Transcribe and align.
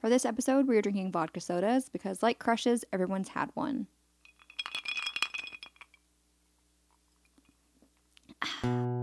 For 0.00 0.10
this 0.10 0.24
episode, 0.24 0.66
we 0.68 0.76
are 0.76 0.82
drinking 0.82 1.12
vodka 1.12 1.40
sodas 1.40 1.88
because, 1.88 2.22
like 2.22 2.38
crushes, 2.38 2.84
everyone's 2.92 3.28
had 3.28 3.50
one. 3.54 3.86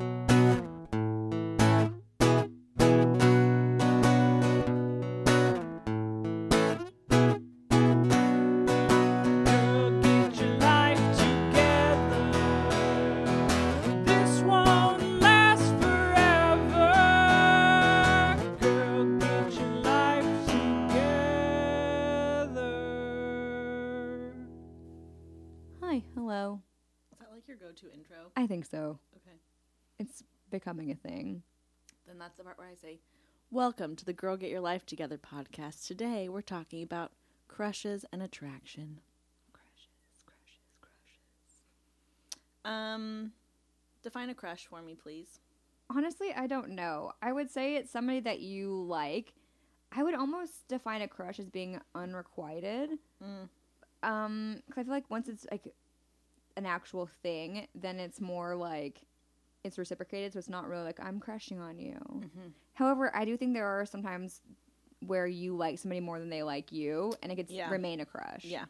think 28.64 28.82
so. 28.82 29.00
Okay. 29.16 29.38
It's 30.00 30.24
becoming 30.50 30.92
a 30.92 30.96
thing. 30.96 31.44
Then 32.08 32.18
that's 32.18 32.38
the 32.38 32.44
part 32.44 32.58
where 32.58 32.68
I 32.68 32.76
say, 32.76 33.00
"Welcome 33.52 33.96
to 33.98 34.06
the 34.06 34.14
Girl 34.14 34.38
Get 34.38 34.50
Your 34.50 34.62
Life 34.62 34.86
Together 34.86 35.18
podcast. 35.18 35.86
Today 35.86 36.30
we're 36.30 36.42
talking 36.42 36.84
about 36.84 37.12
crushes 37.48 38.06
and 38.12 38.22
attraction." 38.22 39.00
Crushes, 39.52 40.24
crushes, 40.26 40.76
crushes. 40.82 41.64
Um, 42.66 43.34
define 44.02 44.30
a 44.30 44.36
crush 44.36 44.66
for 44.68 44.82
me, 44.82 44.96
please. 44.96 45.40
Honestly, 45.90 46.34
I 46.34 46.48
don't 46.48 46.70
know. 46.70 47.12
I 47.22 47.34
would 47.34 47.50
say 47.50 47.76
it's 47.76 47.92
somebody 47.92 48.22
that 48.22 48.40
you 48.40 48.84
like. 48.84 49.34
I 49.92 50.04
would 50.04 50.16
almost 50.16 50.68
define 50.68 51.02
a 51.02 51.08
crush 51.08 51.40
as 51.40 51.50
being 51.50 51.80
unrequited. 51.94 52.92
Mm. 53.22 53.50
Um, 54.02 54.64
because 54.68 54.82
I 54.82 54.84
feel 54.84 54.94
like 54.94 55.10
once 55.10 55.28
it's 55.28 55.46
like 55.52 55.74
an 56.58 56.66
actual 56.66 57.08
thing, 57.22 57.68
then 57.76 58.00
it's 58.00 58.22
more 58.22 58.56
like 58.56 59.02
it's 59.64 59.78
reciprocated. 59.78 60.34
So 60.34 60.40
it's 60.40 60.50
not 60.50 60.68
really 60.68 60.84
like 60.84 61.00
I'm 61.00 61.20
crushing 61.20 61.60
on 61.60 61.80
you. 61.80 61.94
Mm-hmm. 61.96 62.48
However, 62.74 63.16
I 63.16 63.26
do 63.26 63.38
think 63.38 63.54
there 63.54 63.68
are 63.68 63.86
sometimes 63.86 64.42
where 65.06 65.28
you 65.28 65.56
like 65.56 65.80
somebody 65.80 66.00
more 66.00 66.20
than 66.20 66.30
they 66.30 66.44
like 66.44 66.72
you, 66.72 67.14
and 67.22 67.32
it 67.32 67.36
could 67.36 67.50
Yeah. 67.50 67.70
remain 67.70 68.00
a 68.00 68.06
crush. 68.06 68.44
Yeah. 68.46 68.66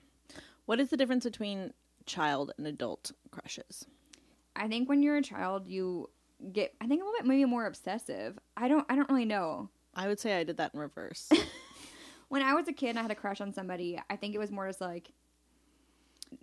What 0.65 0.79
is 0.79 0.89
the 0.89 0.97
difference 0.97 1.23
between 1.25 1.73
child 2.05 2.51
and 2.57 2.65
adult 2.67 3.11
crushes? 3.31 3.85
I 4.55 4.67
think 4.67 4.87
when 4.89 5.01
you're 5.03 5.17
a 5.17 5.21
child, 5.21 5.67
you 5.67 6.09
get 6.51 6.73
I 6.81 6.87
think 6.87 7.01
a 7.01 7.05
little 7.05 7.19
bit 7.19 7.27
maybe 7.27 7.45
more 7.45 7.65
obsessive. 7.65 8.37
I 8.57 8.67
don't 8.67 8.85
I 8.89 8.95
don't 8.95 9.09
really 9.09 9.25
know. 9.25 9.69
I 9.95 10.07
would 10.07 10.19
say 10.19 10.37
I 10.39 10.43
did 10.43 10.57
that 10.57 10.73
in 10.73 10.79
reverse. 10.79 11.29
When 12.29 12.41
I 12.41 12.55
was 12.55 12.67
a 12.67 12.73
kid 12.73 12.89
and 12.89 12.97
I 12.99 13.03
had 13.03 13.11
a 13.11 13.15
crush 13.15 13.41
on 13.41 13.53
somebody, 13.53 14.01
I 14.09 14.15
think 14.15 14.33
it 14.33 14.39
was 14.39 14.49
more 14.51 14.65
just 14.67 14.81
like 14.81 15.11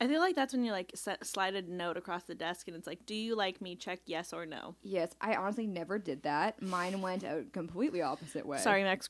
I 0.00 0.06
feel 0.06 0.20
like 0.20 0.36
that's 0.36 0.52
when 0.52 0.64
you 0.64 0.72
like 0.72 0.92
set, 0.94 1.24
slide 1.26 1.54
a 1.54 1.62
note 1.62 1.96
across 1.96 2.24
the 2.24 2.34
desk 2.34 2.68
and 2.68 2.76
it's 2.76 2.86
like, 2.86 3.06
"Do 3.06 3.14
you 3.14 3.34
like 3.34 3.60
me? 3.60 3.76
Check 3.76 4.00
yes 4.06 4.32
or 4.32 4.46
no." 4.46 4.74
yes. 4.82 5.14
I 5.20 5.34
honestly 5.36 5.66
never 5.66 5.98
did 5.98 6.22
that. 6.24 6.60
Mine 6.62 7.00
went 7.00 7.22
a 7.22 7.44
completely 7.52 8.02
opposite 8.02 8.46
way. 8.46 8.58
Sorry, 8.58 8.82
Max. 8.82 9.08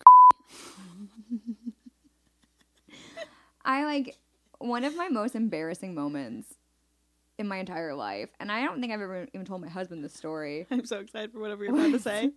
I 3.65 3.85
like 3.85 4.17
one 4.59 4.85
of 4.85 4.97
my 4.97 5.09
most 5.09 5.35
embarrassing 5.35 5.95
moments 5.95 6.55
in 7.39 7.49
my 7.49 7.59
entire 7.59 7.95
life, 7.95 8.29
and 8.39 8.53
I 8.53 8.63
don't 8.65 8.81
think 8.81 8.93
I've 8.93 9.01
ever 9.01 9.27
even 9.33 9.47
told 9.47 9.61
my 9.63 9.69
husband 9.69 10.05
this 10.05 10.15
story. 10.15 10.67
I'm 10.71 10.85
so 10.85 10.99
excited 10.99 11.33
for 11.33 11.41
whatever 11.41 11.65
you're 11.65 11.75
about 11.75 11.93
to 11.93 11.99
say. 12.01 12.33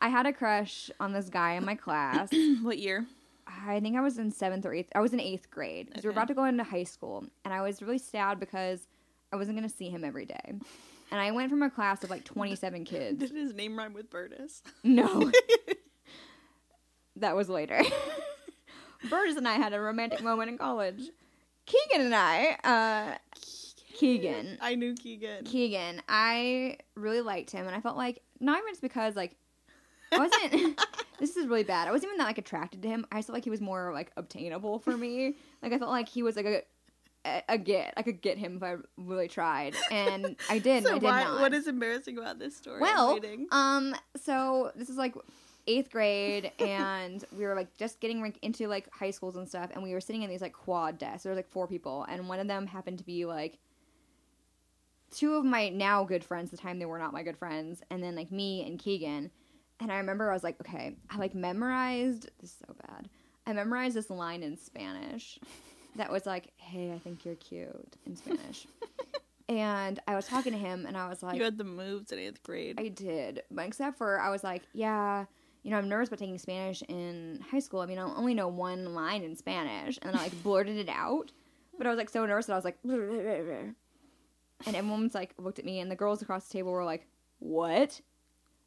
I 0.00 0.08
had 0.08 0.26
a 0.26 0.32
crush 0.32 0.90
on 1.00 1.12
this 1.12 1.28
guy 1.28 1.54
in 1.54 1.64
my 1.64 1.74
class. 1.74 2.30
what 2.62 2.78
year? 2.78 3.06
I 3.48 3.80
think 3.80 3.96
I 3.96 4.00
was 4.00 4.18
in 4.18 4.30
seventh 4.30 4.66
or 4.66 4.74
eighth. 4.74 4.90
I 4.94 5.00
was 5.00 5.12
in 5.12 5.20
eighth 5.20 5.50
grade 5.50 5.86
because 5.86 6.04
we 6.04 6.08
were 6.08 6.12
about 6.12 6.28
to 6.28 6.34
go 6.34 6.44
into 6.44 6.64
high 6.64 6.84
school, 6.84 7.24
and 7.44 7.54
I 7.54 7.62
was 7.62 7.80
really 7.80 7.98
sad 7.98 8.38
because 8.38 8.86
I 9.32 9.36
wasn't 9.36 9.58
going 9.58 9.68
to 9.68 9.74
see 9.74 9.90
him 9.90 10.04
every 10.04 10.26
day. 10.26 10.54
And 11.10 11.18
I 11.18 11.30
went 11.30 11.48
from 11.48 11.62
a 11.62 11.70
class 11.70 12.04
of 12.04 12.10
like 12.10 12.24
27 12.24 12.84
kids. 12.84 13.18
Did 13.18 13.30
his 13.30 13.54
name 13.54 13.78
rhyme 13.78 13.94
with 13.94 14.10
Burtis? 14.10 14.62
No, 14.84 15.32
that 17.16 17.34
was 17.34 17.48
later. 17.48 17.80
Burgess 19.08 19.38
and 19.38 19.48
I 19.48 19.54
had 19.54 19.72
a 19.72 19.80
romantic 19.80 20.22
moment 20.22 20.50
in 20.50 20.58
college. 20.58 21.00
Keegan 21.64 22.04
and 22.04 22.14
I, 22.14 22.58
uh, 22.62 23.38
Keegan, 23.94 24.58
I 24.60 24.74
knew 24.74 24.94
Keegan. 24.94 25.44
Keegan, 25.46 26.02
I 26.10 26.76
really 26.94 27.22
liked 27.22 27.52
him, 27.52 27.66
and 27.66 27.74
I 27.74 27.80
felt 27.80 27.96
like 27.96 28.20
not 28.38 28.58
even 28.58 28.70
just 28.72 28.82
because 28.82 29.16
like 29.16 29.34
I 30.12 30.18
wasn't. 30.18 30.80
this 31.18 31.36
is 31.36 31.46
really 31.46 31.64
bad. 31.64 31.88
I 31.88 31.92
wasn't 31.92 32.10
even 32.10 32.18
that 32.18 32.26
like 32.26 32.38
attracted 32.38 32.82
to 32.82 32.88
him. 32.88 33.06
I 33.12 33.16
just 33.16 33.28
felt 33.28 33.34
like 33.34 33.44
he 33.44 33.50
was 33.50 33.60
more 33.60 33.92
like 33.92 34.12
obtainable 34.16 34.78
for 34.78 34.96
me. 34.96 35.36
Like 35.62 35.72
I 35.72 35.78
felt 35.78 35.90
like 35.90 36.08
he 36.08 36.22
was 36.22 36.36
like 36.36 36.46
a 36.46 36.62
a, 37.48 37.58
get. 37.58 37.94
I 37.96 38.02
could 38.02 38.20
get 38.20 38.38
him 38.38 38.56
if 38.56 38.62
I 38.62 38.76
really 38.96 39.28
tried, 39.28 39.74
and 39.90 40.36
I 40.48 40.58
did. 40.58 40.84
So 40.84 40.90
I 40.90 40.94
did 40.94 41.02
why, 41.02 41.24
not. 41.24 41.40
what 41.40 41.54
is 41.54 41.66
embarrassing 41.66 42.18
about 42.18 42.38
this 42.38 42.56
story? 42.56 42.80
Well, 42.80 43.18
um, 43.50 43.94
so 44.16 44.72
this 44.76 44.88
is 44.88 44.96
like 44.96 45.14
eighth 45.66 45.90
grade, 45.90 46.52
and 46.58 47.24
we 47.36 47.44
were 47.44 47.54
like 47.54 47.76
just 47.76 48.00
getting 48.00 48.20
like, 48.20 48.38
into 48.42 48.68
like 48.68 48.92
high 48.92 49.10
schools 49.10 49.36
and 49.36 49.48
stuff, 49.48 49.70
and 49.74 49.82
we 49.82 49.92
were 49.92 50.00
sitting 50.00 50.22
in 50.22 50.30
these 50.30 50.40
like 50.40 50.52
quad 50.52 50.98
desks. 50.98 51.24
There 51.24 51.32
was 51.32 51.38
like 51.38 51.48
four 51.48 51.66
people, 51.66 52.06
and 52.08 52.28
one 52.28 52.40
of 52.40 52.46
them 52.46 52.66
happened 52.66 52.98
to 52.98 53.04
be 53.04 53.24
like 53.24 53.58
two 55.10 55.34
of 55.34 55.44
my 55.44 55.68
now 55.68 56.04
good 56.04 56.24
friends. 56.24 56.50
The 56.50 56.56
time 56.56 56.78
they 56.78 56.86
were 56.86 56.98
not 56.98 57.12
my 57.12 57.22
good 57.22 57.36
friends, 57.36 57.82
and 57.90 58.02
then 58.02 58.14
like 58.14 58.32
me 58.32 58.66
and 58.66 58.78
Keegan. 58.78 59.30
And 59.80 59.92
I 59.92 59.98
remember 59.98 60.30
I 60.30 60.34
was 60.34 60.44
like, 60.44 60.60
okay, 60.60 60.96
I 61.10 61.16
like 61.18 61.34
memorized. 61.34 62.28
This 62.40 62.50
is 62.50 62.56
so 62.66 62.74
bad. 62.86 63.08
I 63.46 63.52
memorized 63.52 63.96
this 63.96 64.10
line 64.10 64.42
in 64.42 64.56
Spanish 64.56 65.38
that 65.96 66.10
was 66.12 66.26
like, 66.26 66.52
"Hey, 66.56 66.92
I 66.92 66.98
think 66.98 67.24
you're 67.24 67.34
cute" 67.36 67.96
in 68.04 68.14
Spanish. 68.16 68.66
and 69.48 69.98
I 70.06 70.14
was 70.16 70.26
talking 70.26 70.52
to 70.52 70.58
him, 70.58 70.84
and 70.86 70.96
I 70.96 71.08
was 71.08 71.22
like, 71.22 71.36
you 71.36 71.44
had 71.44 71.56
the 71.56 71.64
moves 71.64 72.12
in 72.12 72.18
eighth 72.18 72.42
grade. 72.42 72.76
I 72.78 72.88
did, 72.88 73.42
but 73.50 73.66
except 73.66 73.96
for 73.96 74.20
I 74.20 74.30
was 74.30 74.44
like, 74.44 74.62
yeah, 74.74 75.24
you 75.62 75.70
know, 75.70 75.78
I'm 75.78 75.88
nervous 75.88 76.08
about 76.08 76.18
taking 76.18 76.38
Spanish 76.38 76.82
in 76.88 77.42
high 77.50 77.58
school. 77.58 77.80
I 77.80 77.86
mean, 77.86 77.98
I 77.98 78.02
only 78.02 78.34
know 78.34 78.48
one 78.48 78.94
line 78.94 79.22
in 79.22 79.34
Spanish, 79.36 79.98
and 80.02 80.14
I 80.14 80.22
like 80.24 80.42
blurted 80.42 80.76
it 80.76 80.88
out. 80.88 81.32
But 81.76 81.86
I 81.86 81.90
was 81.90 81.98
like 81.98 82.10
so 82.10 82.26
nervous 82.26 82.46
that 82.46 82.52
I 82.54 82.56
was 82.56 82.64
like, 82.64 82.78
and 82.84 83.74
everyone's 84.66 85.14
like 85.14 85.34
looked 85.38 85.58
at 85.58 85.64
me, 85.64 85.80
and 85.80 85.90
the 85.90 85.96
girls 85.96 86.22
across 86.22 86.48
the 86.48 86.52
table 86.52 86.72
were 86.72 86.84
like, 86.84 87.06
what? 87.38 88.00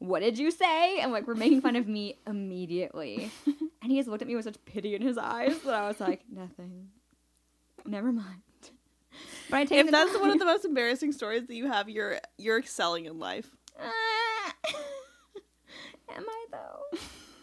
What 0.02 0.20
did 0.20 0.36
you 0.36 0.50
say? 0.50 0.98
And 0.98 1.12
like, 1.12 1.28
we're 1.28 1.36
making 1.36 1.60
fun 1.60 1.76
of 1.76 1.86
me 1.86 2.18
immediately. 2.26 3.30
and 3.46 3.92
he 3.92 3.96
just 3.98 4.08
looked 4.08 4.22
at 4.22 4.26
me 4.26 4.34
with 4.34 4.44
such 4.44 4.56
pity 4.64 4.96
in 4.96 5.02
his 5.02 5.16
eyes 5.16 5.56
that 5.60 5.74
I 5.74 5.86
was 5.86 6.00
like, 6.00 6.22
nothing. 6.28 6.88
Never 7.86 8.10
mind. 8.10 8.42
But 9.48 9.56
I 9.58 9.64
take 9.64 9.78
if 9.84 9.90
that's 9.92 10.18
one 10.18 10.30
of 10.30 10.38
the 10.40 10.44
most 10.44 10.64
embarrassing 10.64 11.12
stories 11.12 11.46
that 11.46 11.54
you 11.54 11.68
have, 11.68 11.88
you're 11.88 12.18
you're 12.36 12.58
excelling 12.58 13.04
in 13.04 13.18
life. 13.20 13.48
Ah. 13.78 14.54
Am 16.16 16.24
I 16.28 16.46
though? 16.50 16.98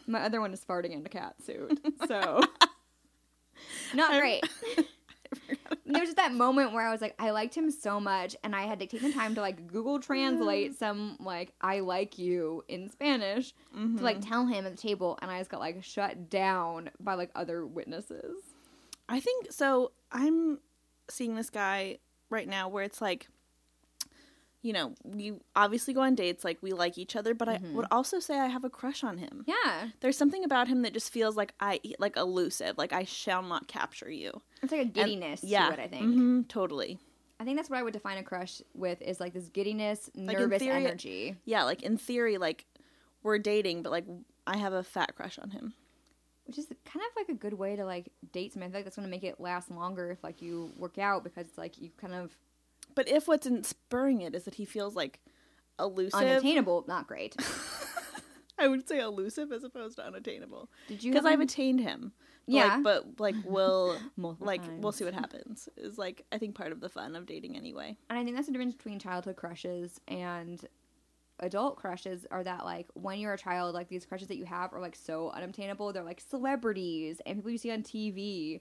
My 0.08 0.22
other 0.24 0.42
one 0.42 0.52
is 0.52 0.60
farting 0.66 0.92
in 0.92 1.06
a 1.06 1.10
cat 1.10 1.36
suit, 1.46 1.80
so 2.08 2.42
not 3.94 4.12
I'm- 4.12 4.20
great. 4.20 4.44
There 5.90 6.02
was 6.02 6.10
just 6.10 6.18
that 6.18 6.34
moment 6.34 6.72
where 6.72 6.88
I 6.88 6.92
was 6.92 7.02
like, 7.02 7.16
I 7.18 7.32
liked 7.32 7.56
him 7.56 7.72
so 7.72 8.00
much, 8.00 8.36
and 8.44 8.56
I 8.56 8.64
had 8.64 8.80
to 8.80 8.86
take 8.86 9.02
the 9.02 9.12
time 9.12 9.34
to 9.36 9.42
like 9.42 9.68
Google 9.68 10.00
Translate 10.00 10.78
some 10.78 11.18
like 11.20 11.54
"I 11.62 11.80
like 11.80 12.20
you" 12.20 12.64
in 12.68 12.90
Spanish 12.90 13.54
to 13.74 14.04
like 14.04 14.20
mm-hmm. 14.20 14.30
tell 14.30 14.46
him 14.46 14.66
at 14.66 14.76
the 14.76 14.82
table, 14.82 15.18
and 15.22 15.32
I 15.32 15.40
just 15.40 15.50
got 15.50 15.60
like 15.60 15.84
shut 15.84 16.30
down 16.30 16.92
by 17.00 17.16
like 17.16 17.32
other 17.36 17.66
witnesses. 17.66 18.36
I 19.08 19.20
think 19.20 19.52
so. 19.52 19.92
I'm 20.12 20.60
seeing 21.10 21.36
this 21.36 21.50
guy 21.50 21.98
right 22.30 22.48
now 22.48 22.70
where 22.70 22.84
it's 22.84 23.02
like, 23.02 23.28
you 24.62 24.74
know, 24.74 24.94
we 25.04 25.34
obviously 25.56 25.94
go 25.94 26.02
on 26.02 26.16
dates, 26.16 26.44
like 26.44 26.58
we 26.62 26.72
like 26.74 26.98
each 26.98 27.16
other, 27.16 27.34
but 27.34 27.48
I 27.48 27.60
would 27.74 27.86
also 27.92 28.20
say 28.20 28.38
I 28.38 28.48
have 28.48 28.64
a 28.66 28.70
crush 28.70 29.04
on 29.04 29.18
him. 29.18 29.46
Yeah, 29.48 29.88
There's 30.02 30.18
something 30.18 30.44
about 30.44 30.68
him 30.68 30.82
that 30.82 30.94
just 30.94 31.12
feels 31.14 31.38
like 31.38 31.54
I 31.62 31.80
like 31.98 32.18
elusive, 32.18 32.78
like 32.78 32.92
I 32.92 33.06
shall 33.06 33.42
not 33.42 33.68
capture 33.68 34.10
you. 34.12 34.42
it's 34.62 34.72
like 34.72 34.80
a 34.80 34.84
And- 34.84 34.94
giddiness 34.94 35.44
yeah, 35.44 35.68
to 35.70 35.74
it. 35.74 35.80
I 35.80 35.88
think. 35.88 36.04
hmm 36.14 36.42
totally. 36.44 37.00
I 37.40 37.46
think 37.46 37.58
that's 37.58 37.70
what 37.70 37.80
I 37.80 37.84
would 37.84 37.94
define 37.94 38.18
a 38.18 38.24
crush 38.24 38.62
with 38.74 39.02
is 39.02 39.22
like 39.22 39.34
this 39.34 39.48
giddiness, 39.48 40.10
in 40.14 40.26
nervous 40.26 40.60
theory- 40.60 40.86
energy. 40.86 41.38
Yeah, 41.46 41.64
like 41.64 41.82
in 41.84 41.98
theory, 41.98 42.38
like 42.38 42.66
we're 43.24 43.40
dating, 43.40 43.82
but 43.84 43.92
like 43.92 44.06
I 44.46 44.58
have 44.58 44.74
a 44.74 44.84
fat 44.84 45.16
crush 45.16 45.40
on 45.40 45.52
him. 45.52 45.74
which 46.48 46.58
is 46.58 46.66
kind 46.84 47.06
of 47.06 47.16
like 47.16 47.30
a 47.30 47.34
good 47.40 47.54
way 47.54 47.76
to 47.78 47.86
like 47.86 48.10
date 48.34 48.52
somebody. 48.52 48.70
I 48.70 48.72
feel 48.72 48.78
like 48.80 48.86
that's 48.86 48.96
going 48.98 49.08
to 49.08 49.12
make 49.12 49.24
it 49.24 49.40
last 49.40 49.72
longer 49.72 50.12
if 50.12 50.22
like 50.24 50.42
you 50.42 50.74
work 50.76 50.98
out 50.98 51.24
because 51.24 51.46
it's 51.48 51.58
like 51.58 51.80
you 51.80 51.92
kind 51.98 52.14
of 52.14 52.36
But 53.00 53.08
if 53.08 53.30
what's 53.30 53.48
in 53.48 53.64
spurring 53.64 54.20
it 54.20 54.36
is 54.36 54.44
that 54.44 54.56
he 54.56 54.66
feels 54.66 54.94
like 54.94 55.22
elusive, 55.80 56.20
unattainable. 56.20 56.84
Not 56.86 57.08
great. 57.08 57.34
I 58.60 58.68
would 58.68 58.90
say 58.90 59.00
elusive 59.00 59.54
as 59.54 59.64
opposed 59.64 59.96
to 59.96 60.06
unattainable. 60.06 60.70
Did 60.90 61.02
you? 61.02 61.14
Because 61.14 61.26
I've 61.26 61.40
attained 61.40 61.80
him. 61.80 62.12
Yeah. 62.46 62.76
Like, 62.76 62.84
but 62.84 63.06
like 63.18 63.36
we'll 63.46 63.98
like 64.42 64.62
we'll 64.80 64.92
see 64.92 65.06
what 65.06 65.14
happens. 65.14 65.70
Is 65.78 65.98
like 65.98 66.26
I 66.34 66.38
think 66.40 66.56
part 66.56 66.74
of 66.74 66.82
the 66.82 66.90
fun 66.90 67.16
of 67.16 67.26
dating 67.26 67.56
anyway. 67.56 67.96
and 68.10 68.20
I 68.20 68.24
think 68.26 68.36
that's 68.36 68.48
the 68.48 68.52
difference 68.52 68.76
between 68.76 69.00
childhood 69.00 69.38
crushes 69.38 70.02
and 70.10 70.62
adult 71.40 71.78
crushes 71.78 72.28
are 72.32 72.44
that 72.44 72.66
like 72.66 72.88
when 72.96 73.18
you're 73.18 73.34
a 73.34 73.38
child, 73.38 73.76
like 73.76 73.88
these 73.88 74.06
crushes 74.06 74.28
that 74.28 74.36
you 74.36 74.44
have 74.44 74.74
are 74.74 74.82
like 74.82 74.98
so 74.98 75.30
unobtainable. 75.30 75.94
They're 75.94 76.04
like 76.04 76.20
celebrities 76.20 77.22
and 77.26 77.38
people 77.38 77.52
you 77.52 77.60
see 77.60 77.72
on 77.72 77.82
TV. 77.82 78.60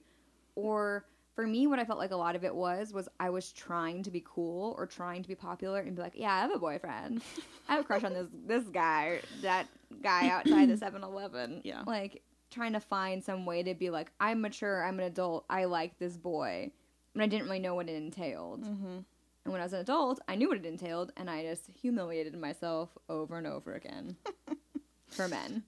Or 0.54 1.06
for 1.38 1.46
me, 1.46 1.68
what 1.68 1.78
I 1.78 1.84
felt 1.84 2.00
like 2.00 2.10
a 2.10 2.16
lot 2.16 2.34
of 2.34 2.42
it 2.42 2.52
was 2.52 2.92
was 2.92 3.08
I 3.20 3.30
was 3.30 3.52
trying 3.52 4.02
to 4.02 4.10
be 4.10 4.24
cool 4.26 4.74
or 4.76 4.86
trying 4.86 5.22
to 5.22 5.28
be 5.28 5.36
popular 5.36 5.78
and 5.78 5.94
be 5.94 6.02
like, 6.02 6.14
yeah, 6.16 6.34
I 6.34 6.40
have 6.40 6.52
a 6.52 6.58
boyfriend. 6.58 7.22
I 7.68 7.76
have 7.76 7.82
a 7.82 7.84
crush 7.84 8.02
on 8.02 8.12
this 8.12 8.26
this 8.44 8.64
guy, 8.64 9.20
that 9.42 9.68
guy 10.02 10.30
outside 10.30 10.68
the 10.68 10.74
7-Eleven. 10.84 11.60
Yeah. 11.62 11.84
like 11.86 12.22
trying 12.50 12.72
to 12.72 12.80
find 12.80 13.22
some 13.22 13.46
way 13.46 13.62
to 13.62 13.72
be 13.74 13.88
like, 13.88 14.10
I'm 14.18 14.40
mature, 14.40 14.84
I'm 14.84 14.98
an 14.98 15.06
adult, 15.06 15.44
I 15.48 15.66
like 15.66 15.96
this 16.00 16.16
boy, 16.16 16.72
and 17.14 17.22
I 17.22 17.28
didn't 17.28 17.44
really 17.44 17.60
know 17.60 17.76
what 17.76 17.88
it 17.88 17.94
entailed. 17.94 18.64
Mm-hmm. 18.64 18.98
And 19.44 19.52
when 19.52 19.60
I 19.60 19.64
was 19.64 19.74
an 19.74 19.80
adult, 19.80 20.18
I 20.26 20.34
knew 20.34 20.48
what 20.48 20.58
it 20.58 20.66
entailed, 20.66 21.12
and 21.16 21.30
I 21.30 21.44
just 21.44 21.70
humiliated 21.80 22.36
myself 22.36 22.98
over 23.08 23.38
and 23.38 23.46
over 23.46 23.74
again 23.74 24.16
for 25.06 25.28
men. 25.28 25.62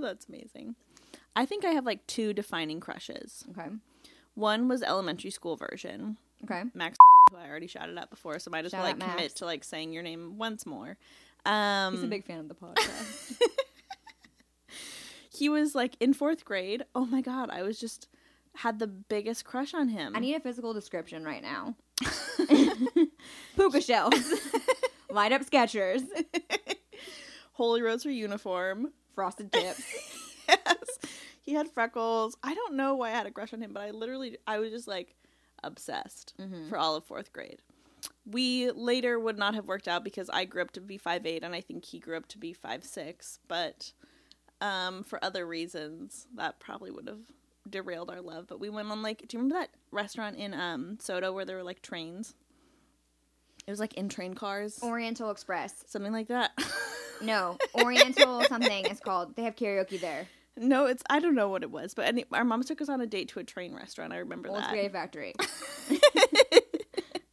That's 0.00 0.28
amazing. 0.28 0.76
I 1.34 1.44
think 1.44 1.64
I 1.64 1.70
have 1.70 1.84
like 1.84 2.06
two 2.06 2.32
defining 2.32 2.78
crushes. 2.78 3.42
Okay. 3.50 3.70
One 4.38 4.68
was 4.68 4.82
elementary 4.84 5.30
school 5.30 5.56
version. 5.56 6.16
Okay. 6.44 6.62
Max, 6.72 6.96
who 7.30 7.36
I 7.36 7.48
already 7.48 7.66
shouted 7.66 7.98
out 7.98 8.08
before, 8.08 8.38
so 8.38 8.50
I 8.50 8.52
might 8.52 8.64
as 8.64 8.72
well 8.72 8.82
Shout 8.82 8.88
like 8.90 8.98
Max. 8.98 9.12
commit 9.14 9.34
to 9.36 9.44
like 9.46 9.64
saying 9.64 9.92
your 9.92 10.04
name 10.04 10.38
once 10.38 10.64
more. 10.64 10.96
Um, 11.44 11.94
He's 11.94 12.04
a 12.04 12.06
big 12.06 12.24
fan 12.24 12.38
of 12.40 12.48
the 12.48 12.54
podcast. 12.54 13.40
he 15.30 15.48
was 15.48 15.74
like 15.74 15.96
in 15.98 16.14
fourth 16.14 16.44
grade. 16.44 16.84
Oh 16.94 17.04
my 17.04 17.20
god, 17.20 17.50
I 17.50 17.62
was 17.62 17.80
just 17.80 18.06
had 18.54 18.78
the 18.78 18.86
biggest 18.86 19.44
crush 19.44 19.74
on 19.74 19.88
him. 19.88 20.14
I 20.14 20.20
need 20.20 20.34
a 20.34 20.40
physical 20.40 20.72
description 20.72 21.24
right 21.24 21.42
now. 21.42 21.74
Puka 23.56 23.80
shells. 23.80 24.14
Light 25.10 25.32
up 25.32 25.42
Skechers. 25.42 26.02
Holy 27.54 27.82
rose 27.82 28.02
for 28.04 28.10
uniform. 28.10 28.92
Frosted 29.14 29.50
tips. 29.52 29.82
yes, 30.48 30.76
he 31.48 31.54
had 31.54 31.68
freckles. 31.70 32.36
I 32.42 32.54
don't 32.54 32.74
know 32.74 32.94
why 32.94 33.08
I 33.08 33.12
had 33.12 33.26
a 33.26 33.30
crush 33.30 33.52
on 33.54 33.62
him, 33.62 33.72
but 33.72 33.82
I 33.82 33.90
literally, 33.90 34.36
I 34.46 34.58
was 34.58 34.70
just 34.70 34.86
like 34.86 35.14
obsessed 35.64 36.34
Mhm. 36.38 36.68
for 36.68 36.76
all 36.78 36.94
of 36.94 37.04
fourth 37.04 37.32
grade. 37.32 37.60
We 38.26 38.70
later 38.70 39.18
would 39.18 39.38
not 39.38 39.54
have 39.54 39.66
worked 39.66 39.88
out 39.88 40.04
because 40.04 40.28
I 40.30 40.44
grew 40.44 40.62
up 40.62 40.72
to 40.72 40.80
be 40.80 40.98
five 40.98 41.24
eight, 41.26 41.42
and 41.42 41.54
I 41.54 41.60
think 41.62 41.84
he 41.86 41.98
grew 41.98 42.16
up 42.16 42.28
to 42.28 42.38
be 42.38 42.52
five 42.52 42.84
six. 42.84 43.38
But 43.48 43.92
um, 44.60 45.04
for 45.04 45.22
other 45.24 45.46
reasons, 45.46 46.26
that 46.36 46.60
probably 46.60 46.90
would 46.90 47.08
have 47.08 47.20
derailed 47.68 48.10
our 48.10 48.20
love. 48.20 48.46
But 48.48 48.60
we 48.60 48.68
went 48.70 48.90
on 48.90 49.02
like, 49.02 49.26
do 49.26 49.36
you 49.36 49.42
remember 49.42 49.60
that 49.60 49.70
restaurant 49.90 50.36
in 50.36 50.52
um, 50.52 50.98
SoDo 51.00 51.32
where 51.32 51.44
there 51.44 51.56
were 51.56 51.62
like 51.64 51.80
trains? 51.80 52.34
It 53.66 53.70
was 53.70 53.80
like 53.80 53.94
in 53.94 54.08
train 54.08 54.34
cars, 54.34 54.80
Oriental 54.82 55.30
Express. 55.30 55.84
something 55.86 56.12
like 56.12 56.28
that. 56.28 56.52
No, 57.20 57.58
Oriental 57.82 58.42
something 58.48 58.84
it's 58.86 59.00
called. 59.00 59.34
They 59.36 59.42
have 59.42 59.56
karaoke 59.56 60.00
there. 60.00 60.26
No, 60.60 60.86
it's 60.86 61.02
I 61.08 61.20
don't 61.20 61.34
know 61.34 61.48
what 61.48 61.62
it 61.62 61.70
was, 61.70 61.94
but 61.94 62.06
any, 62.06 62.24
our 62.32 62.44
mom 62.44 62.62
took 62.62 62.80
us 62.80 62.88
on 62.88 63.00
a 63.00 63.06
date 63.06 63.28
to 63.30 63.40
a 63.40 63.44
train 63.44 63.74
restaurant. 63.74 64.12
I 64.12 64.18
remember 64.18 64.48
Old 64.48 64.58
that. 64.58 64.66
Spaghetti 64.68 64.88
Factory. 64.88 65.34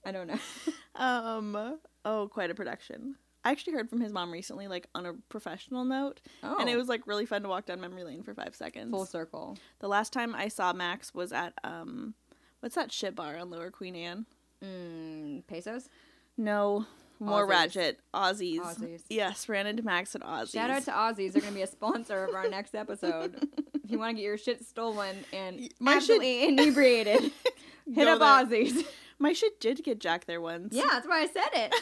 I 0.05 0.11
don't 0.11 0.27
know. 0.27 0.39
um, 0.95 1.79
oh, 2.05 2.27
quite 2.31 2.51
a 2.51 2.55
production. 2.55 3.15
I 3.43 3.51
actually 3.51 3.73
heard 3.73 3.89
from 3.89 4.01
his 4.01 4.11
mom 4.11 4.31
recently, 4.31 4.67
like 4.67 4.87
on 4.95 5.05
a 5.05 5.13
professional 5.29 5.85
note, 5.85 6.19
Oh, 6.43 6.57
and 6.59 6.67
it 6.69 6.75
was 6.75 6.87
like 6.87 7.05
really 7.05 7.25
fun 7.27 7.43
to 7.43 7.49
walk 7.49 7.65
down 7.65 7.79
memory 7.79 8.03
lane 8.03 8.23
for 8.23 8.33
five 8.33 8.55
seconds. 8.55 8.89
full 8.91 9.05
circle. 9.05 9.57
The 9.79 9.87
last 9.87 10.11
time 10.13 10.33
I 10.33 10.47
saw 10.47 10.73
Max 10.73 11.13
was 11.13 11.31
at 11.31 11.53
um, 11.63 12.15
what's 12.61 12.75
that 12.75 12.91
shit 12.91 13.15
bar 13.15 13.37
on 13.37 13.49
Lower 13.51 13.69
Queen 13.69 13.95
Anne? 13.95 14.25
Mm, 14.63 15.45
pesos. 15.47 15.89
No, 16.37 16.85
more 17.19 17.43
Ozzie's. 17.43 17.49
ratchet 17.49 17.99
Ozzie's. 18.13 18.59
Ozzie's. 18.61 19.03
Yes, 19.09 19.47
ran 19.49 19.67
into 19.67 19.83
Max 19.83 20.15
at 20.15 20.21
Ozzie's. 20.23 20.51
Shout 20.51 20.69
out 20.69 20.83
to 20.83 20.91
Ozzie's. 20.91 21.33
They're 21.33 21.41
going 21.41 21.53
to 21.53 21.57
be 21.57 21.63
a 21.63 21.67
sponsor 21.67 22.23
of 22.25 22.35
our 22.35 22.47
next 22.49 22.75
episode. 22.75 23.47
if 23.83 23.89
you 23.91 23.97
want 23.99 24.11
to 24.11 24.15
get 24.15 24.23
your 24.25 24.37
shit 24.37 24.65
stolen 24.65 25.15
and 25.33 25.69
My 25.79 25.99
shit- 25.99 26.21
inebriated, 26.21 27.31
hit 27.93 28.07
up 28.07 28.19
there. 28.19 28.27
Ozzie's. 28.61 28.83
My 29.19 29.31
shit 29.33 29.59
did 29.61 29.83
get 29.83 29.99
Jack 29.99 30.25
there 30.25 30.41
once. 30.41 30.73
Yeah, 30.73 30.87
that's 30.91 31.07
why 31.07 31.21
I 31.21 31.27
said 31.27 31.49
it. 31.53 31.73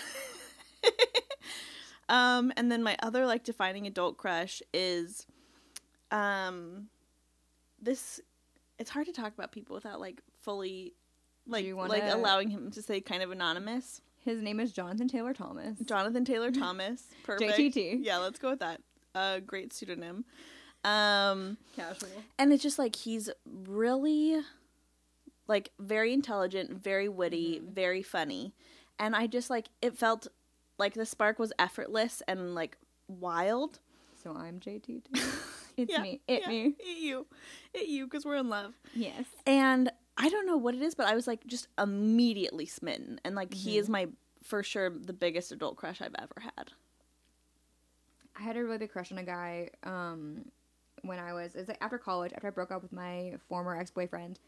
Um, 2.10 2.52
and 2.58 2.70
then 2.72 2.84
my 2.84 2.98
other 3.02 3.26
like 3.26 3.44
defining 3.44 3.88
adult 3.88 4.18
crush 4.18 4.62
is, 4.74 5.26
um, 6.12 6.90
this. 7.82 8.20
It's 8.78 8.90
hard 8.90 9.06
to 9.08 9.14
talk 9.14 9.34
about 9.34 9.52
people 9.54 9.74
without 9.76 10.00
like 10.02 10.22
fully, 10.42 10.94
like 11.48 11.66
wanna- 11.74 11.90
like 11.94 12.04
allowing 12.04 12.50
him 12.50 12.70
to 12.72 12.82
say 12.82 13.00
kind 13.00 13.24
of 13.24 13.32
anonymous. 13.32 14.02
His 14.26 14.42
name 14.42 14.60
is 14.60 14.72
Jonathan 14.72 15.08
Taylor 15.08 15.34
Thomas. 15.34 15.78
Jonathan 15.86 16.24
Taylor 16.26 16.52
Thomas. 16.64 17.04
Perfect. 17.24 17.52
JTT. 17.58 18.00
Yeah, 18.02 18.18
let's 18.18 18.40
go 18.40 18.52
with 18.52 18.60
that. 18.60 18.82
A 19.16 19.42
great 19.46 19.74
pseudonym. 19.74 20.26
Um, 20.84 21.58
Casual. 21.76 22.10
and 22.38 22.52
it's 22.52 22.62
just 22.64 22.78
like 22.78 22.96
he's 22.96 23.30
really 23.46 24.42
like 25.48 25.72
very 25.80 26.14
intelligent, 26.14 26.72
very 26.84 27.08
witty, 27.10 27.60
Mm-hmm. 27.60 27.74
very 27.74 28.02
funny. 28.04 28.54
And 29.00 29.16
I 29.16 29.28
just 29.28 29.50
like 29.50 29.68
it 29.82 29.98
felt 29.98 30.28
like 30.78 30.94
the 30.94 31.06
spark 31.06 31.40
was 31.40 31.54
effortless 31.60 32.22
and 32.28 32.54
like 32.56 32.78
wild. 33.08 33.80
So 34.24 34.36
I'm 34.36 34.60
JTT. 34.60 35.04
It's 35.76 35.92
Yeah, 35.92 36.04
me. 36.04 36.22
It 36.28 36.42
yeah, 36.44 36.48
me. 36.50 36.76
It 36.78 36.98
you. 37.02 37.26
It 37.74 37.88
you 37.88 38.06
because 38.06 38.26
we're 38.26 38.36
in 38.36 38.48
love. 38.48 38.76
Yes. 38.94 39.24
And 39.48 39.92
I 40.18 40.30
don't 40.30 40.46
know 40.46 40.58
what 40.58 40.76
it 40.76 40.82
is, 40.82 40.96
but 40.96 41.08
I 41.08 41.16
was 41.16 41.28
like 41.28 41.46
just 41.48 41.68
immediately 41.80 42.66
smitten. 42.66 43.20
And 43.26 43.36
like 43.36 43.54
he 43.54 43.72
Mm-hmm. 43.72 43.80
is 43.80 43.90
my 43.90 44.08
for 44.44 44.62
sure 44.64 44.90
the 44.90 45.14
biggest 45.14 45.52
adult 45.52 45.78
crush 45.78 46.02
I've 46.02 46.16
ever 46.20 46.36
had. 46.42 46.72
I 48.38 48.42
had 48.44 48.58
a 48.58 48.64
really 48.64 48.78
big 48.80 48.92
crush 48.92 49.12
on 49.12 49.18
a 49.20 49.24
guy 49.24 49.70
um, 49.84 50.46
when 51.04 51.20
I 51.20 51.34
was, 51.34 51.56
it 51.56 51.60
was 51.60 51.68
like 51.68 51.78
after 51.82 51.98
college, 51.98 52.34
after 52.34 52.48
I 52.48 52.52
broke 52.52 52.72
up 52.72 52.82
with 52.82 52.92
my 52.92 53.36
former 53.48 53.78
ex 53.78 53.92
boyfriend. 53.92 54.40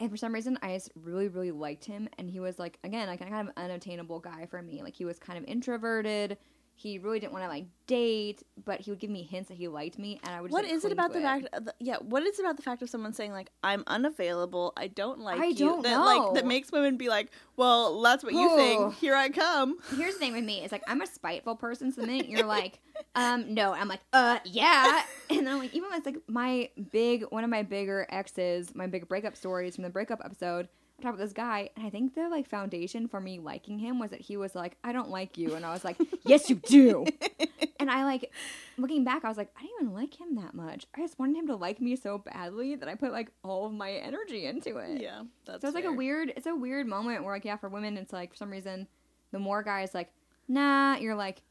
And 0.00 0.10
for 0.10 0.16
some 0.16 0.32
reason, 0.34 0.58
I 0.60 0.74
just 0.74 0.90
really, 0.94 1.28
really 1.28 1.50
liked 1.52 1.84
him. 1.84 2.08
And 2.18 2.28
he 2.28 2.40
was 2.40 2.58
like, 2.58 2.78
again, 2.84 3.06
like 3.06 3.20
a 3.20 3.24
kind 3.26 3.48
of 3.48 3.54
unattainable 3.56 4.20
guy 4.20 4.46
for 4.46 4.60
me. 4.60 4.82
Like 4.82 4.94
he 4.94 5.04
was 5.04 5.18
kind 5.18 5.38
of 5.38 5.44
introverted. 5.44 6.36
He 6.78 6.98
really 6.98 7.18
didn't 7.18 7.32
want 7.32 7.42
to 7.44 7.48
like 7.48 7.64
date, 7.86 8.42
but 8.66 8.80
he 8.80 8.90
would 8.90 9.00
give 9.00 9.08
me 9.08 9.22
hints 9.22 9.48
that 9.48 9.56
he 9.56 9.66
liked 9.66 9.98
me, 9.98 10.20
and 10.22 10.34
I 10.34 10.42
would. 10.42 10.48
Just, 10.48 10.52
What 10.52 10.64
like, 10.64 10.74
is 10.74 10.84
it 10.84 10.92
about 10.92 11.14
the 11.14 11.22
fact? 11.22 11.48
Yeah, 11.80 11.96
what 12.00 12.22
is 12.22 12.38
it 12.38 12.42
about 12.42 12.58
the 12.58 12.62
fact 12.62 12.82
of 12.82 12.90
someone 12.90 13.14
saying 13.14 13.32
like 13.32 13.50
I'm 13.64 13.82
unavailable, 13.86 14.74
I 14.76 14.88
don't 14.88 15.20
like 15.20 15.40
I 15.40 15.46
you, 15.46 15.54
don't 15.54 15.82
that 15.84 15.96
like 15.96 16.34
that 16.34 16.46
makes 16.46 16.70
women 16.70 16.98
be 16.98 17.08
like, 17.08 17.30
well, 17.56 18.02
that's 18.02 18.22
what 18.22 18.34
you 18.34 18.54
think. 18.56 18.94
Here 18.96 19.14
I 19.14 19.30
come. 19.30 19.78
Here's 19.96 20.12
the 20.14 20.20
thing 20.20 20.34
with 20.34 20.44
me: 20.44 20.60
it's 20.62 20.70
like 20.70 20.82
I'm 20.86 21.00
a 21.00 21.06
spiteful 21.06 21.56
person. 21.56 21.90
So 21.92 22.02
the 22.02 22.06
minute 22.06 22.28
you're 22.28 22.44
like, 22.46 22.78
um, 23.14 23.54
no, 23.54 23.72
I'm 23.72 23.88
like, 23.88 24.00
uh, 24.12 24.40
yeah, 24.44 25.02
and 25.30 25.46
then 25.46 25.48
I'm 25.48 25.58
like, 25.58 25.74
even 25.74 25.88
when 25.88 25.96
it's 25.98 26.06
like 26.06 26.20
my 26.28 26.68
big, 26.92 27.24
one 27.30 27.42
of 27.42 27.48
my 27.48 27.62
bigger 27.62 28.06
exes, 28.10 28.74
my 28.74 28.86
big 28.86 29.08
breakup 29.08 29.34
stories 29.34 29.76
from 29.76 29.84
the 29.84 29.90
breakup 29.90 30.20
episode. 30.22 30.68
I 30.98 31.02
talked 31.02 31.18
with 31.18 31.26
this 31.26 31.32
guy, 31.34 31.68
and 31.76 31.86
I 31.86 31.90
think 31.90 32.14
the 32.14 32.28
like 32.28 32.48
foundation 32.48 33.06
for 33.06 33.20
me 33.20 33.38
liking 33.38 33.78
him 33.78 33.98
was 33.98 34.10
that 34.10 34.20
he 34.22 34.36
was 34.38 34.54
like, 34.54 34.76
I 34.82 34.92
don't 34.92 35.10
like 35.10 35.36
you, 35.36 35.54
and 35.54 35.64
I 35.66 35.72
was 35.72 35.84
like, 35.84 35.98
yes, 36.24 36.48
you 36.48 36.56
do. 36.56 37.04
and 37.80 37.90
I 37.90 38.04
like, 38.04 38.32
looking 38.78 39.04
back, 39.04 39.24
I 39.24 39.28
was 39.28 39.36
like, 39.36 39.50
I 39.58 39.62
didn't 39.62 39.74
even 39.82 39.92
like 39.94 40.18
him 40.18 40.36
that 40.36 40.54
much. 40.54 40.86
I 40.96 41.00
just 41.00 41.18
wanted 41.18 41.36
him 41.36 41.46
to 41.48 41.56
like 41.56 41.80
me 41.82 41.96
so 41.96 42.16
badly 42.16 42.76
that 42.76 42.88
I 42.88 42.94
put 42.94 43.12
like 43.12 43.30
all 43.42 43.66
of 43.66 43.72
my 43.72 43.92
energy 43.92 44.46
into 44.46 44.78
it. 44.78 45.02
Yeah, 45.02 45.24
that's 45.44 45.60
So 45.60 45.68
it's 45.68 45.74
like 45.74 45.84
a 45.84 45.92
weird, 45.92 46.32
it's 46.34 46.46
a 46.46 46.54
weird 46.56 46.86
moment 46.86 47.24
where 47.24 47.34
like 47.34 47.44
yeah, 47.44 47.56
for 47.56 47.68
women, 47.68 47.98
it's 47.98 48.12
like 48.14 48.30
for 48.30 48.36
some 48.36 48.50
reason, 48.50 48.86
the 49.32 49.38
more 49.38 49.62
guys 49.62 49.92
like, 49.94 50.10
nah, 50.48 50.96
you're 50.96 51.14
like, 51.16 51.42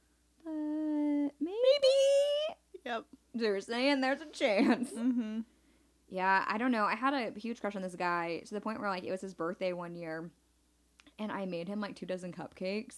but 0.43 0.51
maybe 1.39 1.93
Yep. 2.83 3.05
they're 3.35 3.61
saying 3.61 4.01
there's 4.01 4.21
a 4.21 4.25
chance. 4.27 4.89
Mm-hmm. 4.91 5.39
Yeah, 6.07 6.45
I 6.47 6.57
don't 6.57 6.71
know. 6.71 6.85
I 6.85 6.95
had 6.95 7.13
a 7.13 7.39
huge 7.39 7.59
crush 7.61 7.75
on 7.75 7.81
this 7.81 7.95
guy 7.95 8.41
to 8.45 8.53
the 8.53 8.61
point 8.61 8.79
where 8.79 8.89
like 8.89 9.03
it 9.03 9.11
was 9.11 9.21
his 9.21 9.33
birthday 9.33 9.73
one 9.73 9.95
year, 9.95 10.29
and 11.19 11.31
I 11.31 11.45
made 11.45 11.67
him 11.67 11.81
like 11.81 11.95
two 11.95 12.05
dozen 12.05 12.31
cupcakes, 12.31 12.95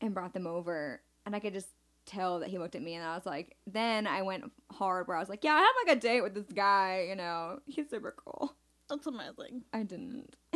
and 0.00 0.14
brought 0.14 0.34
them 0.34 0.46
over, 0.46 1.00
and 1.24 1.36
I 1.36 1.40
could 1.40 1.52
just 1.52 1.68
tell 2.04 2.40
that 2.40 2.48
he 2.48 2.58
looked 2.58 2.74
at 2.74 2.82
me, 2.82 2.94
and 2.94 3.04
I 3.04 3.14
was 3.14 3.26
like, 3.26 3.56
then 3.66 4.06
I 4.06 4.22
went 4.22 4.50
hard 4.72 5.08
where 5.08 5.16
I 5.16 5.20
was 5.20 5.28
like, 5.28 5.44
yeah, 5.44 5.54
I 5.54 5.58
had 5.58 5.72
like 5.86 5.96
a 5.96 6.00
date 6.00 6.22
with 6.22 6.34
this 6.34 6.52
guy, 6.52 7.06
you 7.08 7.16
know, 7.16 7.60
he's 7.66 7.90
super 7.90 8.14
cool. 8.16 8.54
That's 8.88 9.06
amazing. 9.06 9.64
I 9.72 9.82
didn't. 9.82 10.36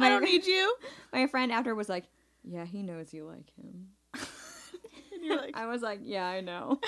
I 0.00 0.08
don't 0.08 0.24
need 0.24 0.46
you. 0.46 0.74
My 1.12 1.26
friend 1.26 1.50
after 1.50 1.74
was 1.74 1.88
like, 1.88 2.04
"Yeah, 2.44 2.64
he 2.64 2.82
knows 2.82 3.12
you 3.12 3.24
like 3.24 3.50
him." 3.56 3.88
and 4.14 5.24
you're 5.24 5.36
like, 5.36 5.56
I 5.56 5.66
was 5.66 5.82
like, 5.82 6.00
"Yeah, 6.02 6.26
I 6.26 6.40
know." 6.40 6.80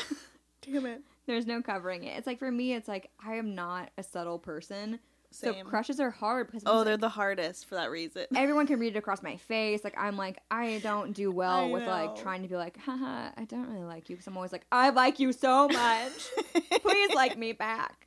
damn 0.62 0.86
it. 0.86 1.02
There's 1.26 1.46
no 1.46 1.62
covering 1.62 2.04
it. 2.04 2.16
It's 2.18 2.26
like 2.26 2.38
for 2.38 2.50
me, 2.50 2.74
it's 2.74 2.88
like 2.88 3.10
I 3.24 3.34
am 3.34 3.54
not 3.54 3.90
a 3.98 4.02
subtle 4.02 4.38
person, 4.38 4.98
so 5.30 5.54
crushes 5.64 6.00
are 6.00 6.10
hard 6.10 6.48
because 6.48 6.62
Oh, 6.66 6.82
they're 6.82 6.94
like, 6.94 7.00
the 7.00 7.08
hardest 7.08 7.66
for 7.66 7.76
that 7.76 7.90
reason. 7.90 8.26
everyone 8.34 8.66
can 8.66 8.80
read 8.80 8.96
it 8.96 8.98
across 8.98 9.22
my 9.22 9.36
face. 9.36 9.84
Like 9.84 9.94
I'm 9.96 10.16
like 10.16 10.38
I 10.50 10.80
don't 10.82 11.12
do 11.12 11.30
well 11.32 11.66
I 11.66 11.70
with 11.70 11.86
like 11.86 12.16
trying 12.16 12.42
to 12.42 12.48
be 12.48 12.56
like, 12.56 12.78
haha, 12.78 13.30
I 13.36 13.44
don't 13.44 13.68
really 13.70 13.84
like 13.84 14.10
you. 14.10 14.16
Because 14.16 14.26
I'm 14.26 14.36
always 14.36 14.52
like, 14.52 14.66
I 14.72 14.90
like 14.90 15.20
you 15.20 15.32
so 15.32 15.68
much. 15.68 16.12
Please 16.82 17.14
like 17.14 17.38
me 17.38 17.52
back. 17.52 18.06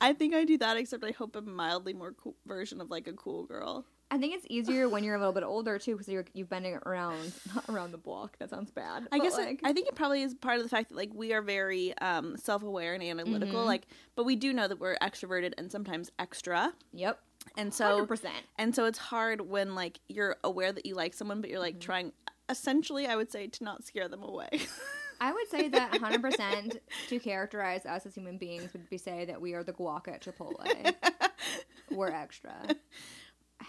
I 0.00 0.12
think 0.12 0.34
I 0.34 0.44
do 0.44 0.58
that, 0.58 0.76
except 0.76 1.04
I 1.04 1.10
hope 1.12 1.36
a 1.36 1.42
mildly 1.42 1.92
more 1.92 2.12
cool 2.12 2.36
version 2.46 2.80
of 2.80 2.90
like 2.90 3.06
a 3.06 3.12
cool 3.12 3.44
girl. 3.44 3.84
I 4.14 4.18
think 4.18 4.34
it's 4.34 4.46
easier 4.48 4.88
when 4.88 5.02
you're 5.02 5.16
a 5.16 5.18
little 5.18 5.32
bit 5.32 5.42
older 5.42 5.78
too, 5.78 5.92
because 5.92 6.08
you're 6.08 6.24
you've 6.34 6.48
been 6.48 6.78
around 6.86 7.32
not 7.54 7.64
around 7.68 7.90
the 7.90 7.98
block. 7.98 8.38
That 8.38 8.48
sounds 8.50 8.70
bad. 8.70 9.08
I 9.10 9.18
guess 9.18 9.36
it- 9.36 9.58
I 9.64 9.72
think 9.72 9.88
it 9.88 9.94
probably 9.96 10.22
is 10.22 10.34
part 10.34 10.56
of 10.58 10.62
the 10.62 10.68
fact 10.68 10.90
that 10.90 10.96
like 10.96 11.10
we 11.12 11.32
are 11.32 11.42
very 11.42 11.96
um, 11.98 12.36
self-aware 12.36 12.94
and 12.94 13.02
analytical. 13.02 13.62
Mhm. 13.64 13.66
Like, 13.66 13.86
but 14.14 14.24
we 14.24 14.36
do 14.36 14.52
know 14.52 14.68
that 14.68 14.78
we're 14.78 14.96
extroverted 15.02 15.52
and 15.58 15.70
sometimes 15.72 16.12
extra, 16.18 16.72
yep, 16.92 17.18
and 17.56 17.74
so 17.74 18.06
percent. 18.06 18.44
and 18.56 18.72
so 18.74 18.84
it's 18.84 18.98
hard 18.98 19.40
when 19.40 19.74
like 19.74 19.98
you're 20.08 20.36
aware 20.44 20.70
that 20.72 20.86
you 20.86 20.94
like 20.94 21.12
someone, 21.12 21.40
but 21.40 21.50
you're 21.50 21.58
Mm-hmm. 21.58 21.64
like 21.76 21.80
trying. 21.80 22.12
Essentially, 22.48 23.06
I 23.06 23.16
would 23.16 23.32
say 23.32 23.46
to 23.48 23.64
not 23.64 23.84
scare 23.84 24.06
them 24.08 24.22
away. 24.22 24.48
I 25.20 25.32
would 25.32 25.48
say 25.48 25.68
that 25.68 25.92
100% 25.92 26.78
to 27.08 27.18
characterize 27.18 27.86
us 27.86 28.04
as 28.04 28.14
human 28.14 28.36
beings 28.36 28.72
would 28.74 28.90
be 28.90 28.98
say 28.98 29.24
that 29.24 29.40
we 29.40 29.54
are 29.54 29.62
the 29.64 29.72
guac 29.72 30.08
at 30.08 30.20
Chipotle. 30.22 30.94
We're 31.90 32.10
extra. 32.10 32.52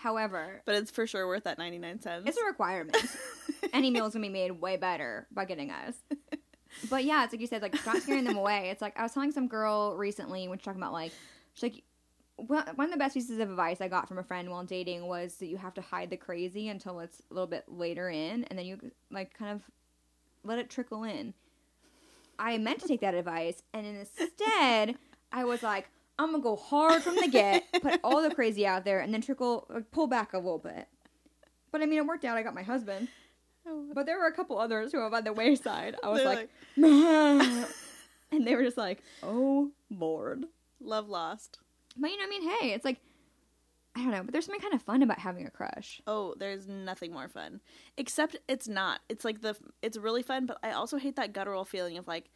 However, 0.05 0.61
but 0.65 0.75
it's 0.75 0.91
for 0.91 1.07
sure 1.07 1.25
worth 1.25 1.45
that 1.45 1.57
ninety 1.57 1.79
nine 1.79 1.99
cents. 1.99 2.25
it's 2.27 2.37
a 2.37 2.45
requirement. 2.45 2.95
Any 3.73 3.89
meal's 3.89 4.13
gonna 4.13 4.27
be 4.27 4.31
made 4.31 4.51
way 4.51 4.77
better 4.77 5.25
by 5.31 5.45
getting 5.45 5.71
us. 5.71 5.95
But 6.89 7.05
yeah, 7.05 7.23
it's 7.23 7.31
like 7.31 7.39
you 7.39 7.47
said, 7.47 7.61
like 7.61 7.73
not 7.85 8.01
scaring 8.01 8.25
them 8.25 8.35
away. 8.35 8.69
It's 8.69 8.81
like 8.81 8.99
I 8.99 9.03
was 9.03 9.13
telling 9.13 9.31
some 9.31 9.47
girl 9.47 9.95
recently 9.95 10.47
when 10.49 10.57
she's 10.57 10.65
talking 10.65 10.81
about 10.81 10.91
like 10.91 11.13
she's 11.53 11.63
like 11.63 11.83
one 12.35 12.67
one 12.75 12.87
of 12.87 12.91
the 12.91 12.97
best 12.97 13.13
pieces 13.13 13.39
of 13.39 13.49
advice 13.49 13.79
I 13.79 13.87
got 13.87 14.09
from 14.09 14.17
a 14.17 14.23
friend 14.23 14.49
while 14.49 14.65
dating 14.65 15.07
was 15.07 15.35
that 15.37 15.45
you 15.47 15.55
have 15.55 15.73
to 15.75 15.81
hide 15.81 16.09
the 16.09 16.17
crazy 16.17 16.67
until 16.67 16.99
it's 16.99 17.21
a 17.31 17.33
little 17.33 17.47
bit 17.47 17.63
later 17.69 18.09
in, 18.09 18.43
and 18.43 18.59
then 18.59 18.65
you 18.65 18.91
like 19.09 19.33
kind 19.37 19.51
of 19.51 19.61
let 20.43 20.59
it 20.59 20.69
trickle 20.69 21.05
in. 21.05 21.33
I 22.37 22.57
meant 22.57 22.81
to 22.81 22.87
take 22.89 22.99
that 23.01 23.15
advice, 23.15 23.63
and 23.73 23.87
instead 23.87 24.95
I 25.31 25.45
was 25.45 25.63
like, 25.63 25.87
I'm 26.17 26.31
gonna 26.31 26.43
go 26.43 26.55
hard 26.55 27.03
from 27.03 27.15
the 27.15 27.27
get, 27.27 27.63
put 27.81 27.99
all 28.03 28.21
the 28.21 28.33
crazy 28.33 28.65
out 28.65 28.85
there, 28.85 28.99
and 29.01 29.13
then 29.13 29.21
trickle, 29.21 29.65
like, 29.69 29.91
pull 29.91 30.07
back 30.07 30.33
a 30.33 30.37
little 30.37 30.59
bit. 30.59 30.87
But 31.71 31.81
I 31.81 31.85
mean, 31.85 31.99
it 31.99 32.05
worked 32.05 32.23
out. 32.23 32.37
I 32.37 32.43
got 32.43 32.55
my 32.55 32.63
husband, 32.63 33.09
but 33.93 34.05
there 34.05 34.17
were 34.17 34.27
a 34.27 34.33
couple 34.33 34.57
others 34.57 34.91
who 34.91 34.99
were 34.99 35.09
by 35.09 35.21
the 35.21 35.33
wayside. 35.33 35.95
I 36.01 36.09
was 36.09 36.21
They're 36.23 36.35
like, 36.35 36.49
and 38.31 38.47
they 38.47 38.55
were 38.55 38.63
just 38.63 38.77
like, 38.77 39.01
oh 39.23 39.71
lord. 39.89 40.45
love 40.79 41.09
lost. 41.09 41.59
But 41.97 42.11
you 42.11 42.17
know, 42.17 42.25
I 42.25 42.27
mean, 42.27 42.49
hey, 42.59 42.73
it's 42.73 42.85
like, 42.85 42.99
I 43.95 43.99
don't 44.01 44.11
know, 44.11 44.23
but 44.23 44.31
there's 44.33 44.45
something 44.45 44.61
kind 44.61 44.73
of 44.73 44.81
fun 44.81 45.01
about 45.01 45.19
having 45.19 45.45
a 45.45 45.49
crush. 45.51 46.01
Oh, 46.05 46.35
there's 46.37 46.67
nothing 46.67 47.13
more 47.13 47.29
fun. 47.29 47.61
Except 47.97 48.35
it's 48.47 48.67
not. 48.67 48.99
It's 49.09 49.23
like 49.25 49.41
the 49.41 49.55
it's 49.81 49.97
really 49.97 50.23
fun, 50.23 50.45
but 50.45 50.57
I 50.63 50.71
also 50.71 50.97
hate 50.97 51.15
that 51.15 51.33
guttural 51.33 51.65
feeling 51.65 51.97
of 51.97 52.07
like 52.07 52.29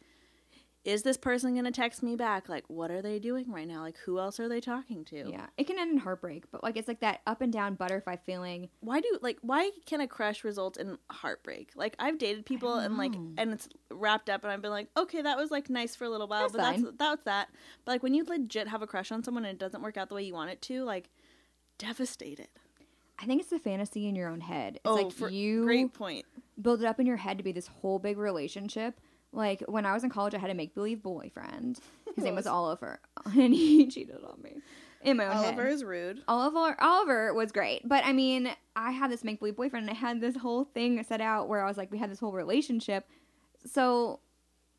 is 0.82 1.02
this 1.02 1.18
person 1.18 1.52
going 1.52 1.66
to 1.66 1.70
text 1.70 2.02
me 2.02 2.16
back? 2.16 2.48
Like 2.48 2.64
what 2.68 2.90
are 2.90 3.02
they 3.02 3.18
doing 3.18 3.50
right 3.52 3.68
now? 3.68 3.82
Like 3.82 3.98
who 3.98 4.18
else 4.18 4.40
are 4.40 4.48
they 4.48 4.60
talking 4.60 5.04
to? 5.06 5.28
Yeah, 5.30 5.46
it 5.58 5.66
can 5.66 5.78
end 5.78 5.92
in 5.92 5.98
heartbreak, 5.98 6.50
but 6.50 6.62
like 6.62 6.76
it's 6.76 6.88
like 6.88 7.00
that 7.00 7.20
up 7.26 7.42
and 7.42 7.52
down 7.52 7.74
butterfly 7.74 8.16
feeling. 8.24 8.70
Why 8.80 9.00
do 9.00 9.18
like 9.20 9.38
why 9.42 9.70
can 9.86 10.00
a 10.00 10.06
crush 10.06 10.42
result 10.42 10.78
in 10.78 10.96
heartbreak? 11.10 11.72
Like 11.76 11.96
I've 11.98 12.18
dated 12.18 12.46
people 12.46 12.74
and 12.74 12.96
like 12.96 13.14
and 13.14 13.52
it's 13.52 13.68
wrapped 13.90 14.30
up 14.30 14.42
and 14.42 14.52
I've 14.52 14.62
been 14.62 14.70
like, 14.70 14.88
"Okay, 14.96 15.20
that 15.22 15.36
was 15.36 15.50
like 15.50 15.68
nice 15.68 15.94
for 15.94 16.04
a 16.04 16.10
little 16.10 16.28
while, 16.28 16.48
That's 16.48 16.52
but 16.52 16.62
fine. 16.62 16.82
that's 16.82 16.96
that's 16.96 17.24
that." 17.24 17.48
But 17.84 17.92
like 17.92 18.02
when 18.02 18.14
you 18.14 18.24
legit 18.24 18.68
have 18.68 18.82
a 18.82 18.86
crush 18.86 19.12
on 19.12 19.22
someone 19.22 19.44
and 19.44 19.52
it 19.52 19.58
doesn't 19.58 19.82
work 19.82 19.96
out 19.96 20.08
the 20.08 20.14
way 20.14 20.22
you 20.22 20.34
want 20.34 20.50
it 20.50 20.62
to, 20.62 20.84
like 20.84 21.10
devastated. 21.78 22.48
I 23.18 23.26
think 23.26 23.42
it's 23.42 23.50
the 23.50 23.58
fantasy 23.58 24.08
in 24.08 24.14
your 24.14 24.28
own 24.28 24.40
head. 24.40 24.76
It's 24.76 24.82
oh, 24.86 24.94
like 24.94 25.12
for, 25.12 25.28
you 25.28 25.64
great 25.64 25.92
point. 25.92 26.24
build 26.60 26.80
it 26.80 26.86
up 26.86 26.98
in 26.98 27.06
your 27.06 27.18
head 27.18 27.36
to 27.36 27.44
be 27.44 27.52
this 27.52 27.66
whole 27.66 27.98
big 27.98 28.16
relationship. 28.16 28.98
Like 29.32 29.62
when 29.68 29.86
I 29.86 29.92
was 29.92 30.04
in 30.04 30.10
college, 30.10 30.34
I 30.34 30.38
had 30.38 30.50
a 30.50 30.54
make 30.54 30.74
believe 30.74 31.02
boyfriend. 31.02 31.80
His 32.14 32.24
name 32.24 32.34
was 32.34 32.46
Oliver, 32.48 33.00
and 33.24 33.54
he 33.54 33.86
cheated 33.86 34.18
on 34.24 34.42
me 34.42 34.56
in 35.02 35.16
my 35.16 35.26
own 35.26 35.36
Oliver 35.36 35.64
head. 35.64 35.72
is 35.72 35.84
rude. 35.84 36.22
Oliver 36.26 36.76
Oliver 36.80 37.32
was 37.32 37.52
great, 37.52 37.86
but 37.88 38.04
I 38.04 38.12
mean, 38.12 38.50
I 38.74 38.90
had 38.90 39.10
this 39.10 39.22
make 39.24 39.38
believe 39.38 39.56
boyfriend, 39.56 39.88
and 39.88 39.96
I 39.96 39.98
had 39.98 40.20
this 40.20 40.36
whole 40.36 40.64
thing 40.64 41.02
set 41.04 41.20
out 41.20 41.48
where 41.48 41.64
I 41.64 41.68
was 41.68 41.76
like, 41.76 41.90
we 41.92 41.98
had 41.98 42.10
this 42.10 42.18
whole 42.18 42.32
relationship. 42.32 43.08
So 43.66 44.20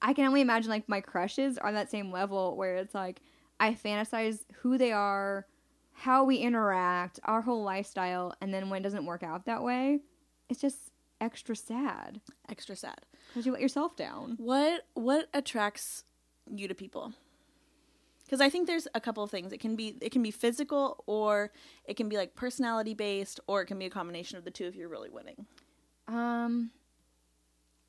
I 0.01 0.13
can 0.13 0.25
only 0.25 0.41
imagine 0.41 0.70
like 0.70 0.89
my 0.89 1.01
crushes 1.01 1.58
are 1.58 1.67
on 1.67 1.75
that 1.75 1.91
same 1.91 2.12
level 2.12 2.58
where 2.58 2.75
it's 2.77 2.96
like 2.96 3.22
I 3.60 3.74
fantasize 3.74 4.39
who 4.55 4.77
they 4.77 4.91
are, 4.91 5.46
how 5.93 6.24
we 6.24 6.38
interact, 6.38 7.20
our 7.24 7.41
whole 7.41 7.63
lifestyle, 7.63 8.34
and 8.41 8.53
then 8.53 8.70
when 8.70 8.81
it 8.81 8.84
doesn't 8.84 9.05
work 9.05 9.24
out 9.24 9.46
that 9.46 9.63
way, 9.63 10.00
it's 10.50 10.60
just 10.60 10.91
extra 11.22 11.55
sad 11.55 12.20
Extra 12.50 12.75
sad. 12.75 13.05
Because 13.33 13.45
you 13.45 13.51
let 13.51 13.61
yourself 13.61 13.95
down. 13.95 14.35
What 14.38 14.85
what 14.93 15.27
attracts 15.33 16.03
you 16.50 16.67
to 16.67 16.75
people? 16.75 17.13
Because 18.25 18.39
I 18.41 18.50
think 18.50 18.65
there's 18.67 18.88
a 18.95 19.01
couple 19.01 19.23
of 19.23 19.29
things. 19.31 19.51
It 19.51 19.59
can 19.59 19.75
be 19.75 19.97
it 20.01 20.11
can 20.11 20.23
be 20.23 20.31
physical, 20.31 21.03
or 21.07 21.51
it 21.85 21.95
can 21.97 22.07
be 22.09 22.15
like 22.17 22.35
personality 22.35 22.93
based, 22.93 23.39
or 23.47 23.61
it 23.61 23.65
can 23.65 23.77
be 23.77 23.85
a 23.85 23.89
combination 23.89 24.38
of 24.38 24.45
the 24.45 24.51
two 24.51 24.65
if 24.65 24.75
you're 24.75 24.88
really 24.89 25.09
winning. 25.09 25.45
Um, 26.07 26.71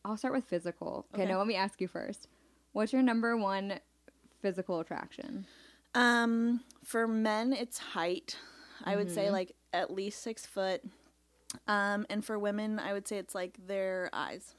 I'll 0.05 0.17
start 0.17 0.35
with 0.35 0.45
physical. 0.45 1.07
Okay, 1.15 1.23
Okay. 1.23 1.33
no, 1.33 1.39
let 1.39 1.47
me 1.47 1.55
ask 1.55 1.81
you 1.81 1.87
first. 1.89 2.27
What's 2.73 2.93
your 2.93 3.03
number 3.03 3.37
one 3.37 3.79
physical 4.41 4.81
attraction? 4.81 5.47
Um, 5.95 6.63
for 6.83 7.07
men, 7.07 7.53
it's 7.53 7.79
height. 7.79 8.37
I 8.85 8.97
would 8.97 9.11
say 9.13 9.31
like 9.31 9.55
at 9.73 9.93
least 9.93 10.23
six 10.23 10.45
foot. 10.45 10.83
Um, 11.69 12.05
and 12.11 12.25
for 12.25 12.37
women, 12.39 12.81
I 12.81 12.93
would 12.95 13.07
say 13.07 13.19
it's 13.19 13.35
like 13.35 13.59
their 13.67 14.11
eyes. 14.13 14.55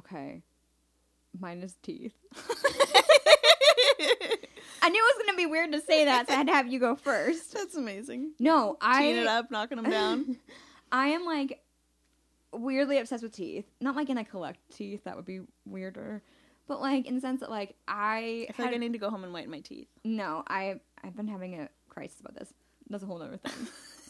Okay, 0.00 0.42
mine 1.38 1.62
is 1.62 1.76
teeth. 1.82 2.14
I 4.82 4.88
knew 4.88 4.98
it 4.98 5.16
was 5.16 5.26
gonna 5.26 5.36
be 5.36 5.46
weird 5.46 5.72
to 5.72 5.80
say 5.80 6.06
that, 6.06 6.26
so 6.28 6.32
I 6.34 6.36
had 6.38 6.46
to 6.46 6.52
have 6.54 6.66
you 6.72 6.80
go 6.80 6.96
first. 6.96 7.52
That's 7.52 7.76
amazing. 7.76 8.32
No, 8.38 8.76
I 8.80 9.02
Teeing 9.02 9.16
it 9.18 9.26
up, 9.26 9.50
knocking 9.50 9.76
them 9.80 9.90
down. 9.90 10.36
I 10.92 11.08
am 11.08 11.24
like 11.26 11.60
weirdly 12.52 12.98
obsessed 12.98 13.22
with 13.22 13.32
teeth. 13.32 13.66
Not 13.80 13.94
like 13.94 14.08
in 14.08 14.16
I 14.18 14.22
collect 14.24 14.58
teeth, 14.74 15.04
that 15.04 15.16
would 15.16 15.26
be 15.26 15.40
weirder. 15.66 16.22
But 16.66 16.80
like 16.80 17.06
in 17.06 17.14
the 17.16 17.20
sense 17.20 17.40
that 17.40 17.50
like 17.50 17.74
I, 17.86 18.46
I 18.48 18.52
feel 18.52 18.64
had- 18.66 18.72
like 18.72 18.74
I 18.74 18.78
need 18.78 18.92
to 18.94 18.98
go 18.98 19.10
home 19.10 19.22
and 19.24 19.32
whiten 19.32 19.50
my 19.50 19.60
teeth. 19.60 19.88
no, 20.04 20.42
I 20.48 20.80
I've 21.04 21.16
been 21.16 21.28
having 21.28 21.60
a 21.60 21.68
crisis 21.88 22.20
about 22.20 22.34
this. 22.34 22.52
That's 22.88 23.02
a 23.02 23.06
whole 23.06 23.22
other 23.22 23.36
thing. 23.36 23.52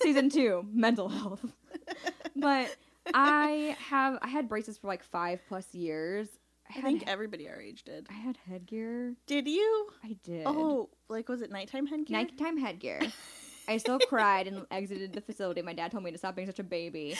Season 0.02 0.30
two, 0.30 0.64
mental 0.72 1.08
health. 1.08 1.44
but 2.36 2.74
I 3.14 3.76
have 3.88 4.18
I 4.22 4.28
had 4.28 4.48
braces 4.48 4.78
for 4.78 4.86
like 4.86 5.02
five 5.02 5.40
plus 5.48 5.74
years. 5.74 6.28
I, 6.74 6.78
I 6.78 6.82
think 6.82 7.04
everybody 7.08 7.48
our 7.48 7.60
age 7.60 7.82
did. 7.84 8.06
I 8.08 8.12
had 8.14 8.38
headgear. 8.48 9.14
Did 9.26 9.48
you? 9.48 9.88
I 10.04 10.16
did. 10.22 10.44
Oh, 10.46 10.88
like 11.08 11.28
was 11.28 11.42
it 11.42 11.50
nighttime 11.50 11.86
headgear? 11.86 12.16
nighttime 12.16 12.56
headgear. 12.58 13.00
I 13.68 13.76
still 13.76 13.98
cried 14.00 14.46
and 14.48 14.66
exited 14.70 15.12
the 15.12 15.20
facility. 15.20 15.62
My 15.62 15.74
dad 15.74 15.92
told 15.92 16.02
me 16.04 16.10
to 16.10 16.18
stop 16.18 16.34
being 16.34 16.46
such 16.46 16.58
a 16.58 16.64
baby. 16.64 17.16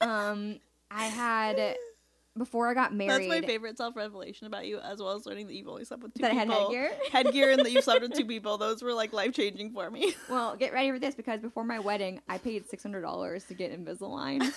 Um, 0.00 0.58
I 0.90 1.04
had 1.06 1.76
before 2.36 2.68
I 2.68 2.74
got 2.74 2.94
married. 2.94 3.30
That's 3.30 3.40
my 3.42 3.46
favorite 3.46 3.78
self 3.78 3.96
revelation 3.96 4.46
about 4.46 4.66
you, 4.66 4.78
as 4.78 4.98
well 5.00 5.12
as 5.16 5.24
learning 5.24 5.46
that 5.46 5.54
you've 5.54 5.68
only 5.68 5.84
slept 5.84 6.02
with 6.02 6.12
two 6.14 6.20
That 6.22 6.32
I 6.32 6.34
had 6.34 6.48
people. 6.48 6.64
headgear? 6.66 6.90
headgear, 7.12 7.50
and 7.52 7.64
that 7.64 7.72
you 7.72 7.80
slept 7.80 8.02
with 8.02 8.12
two 8.14 8.26
people. 8.34 8.58
Those 8.58 8.82
were 8.82 8.92
like 8.92 9.12
life 9.14 9.32
changing 9.32 9.72
for 9.72 9.90
me. 9.90 10.14
Well, 10.28 10.54
get 10.56 10.72
ready 10.74 10.90
for 10.90 10.98
this 10.98 11.14
because 11.14 11.40
before 11.40 11.64
my 11.64 11.78
wedding, 11.78 12.20
I 12.28 12.36
paid 12.38 12.68
six 12.68 12.82
hundred 12.82 13.00
dollars 13.02 13.44
to 13.44 13.54
get 13.54 13.72
Invisalign 13.72 14.52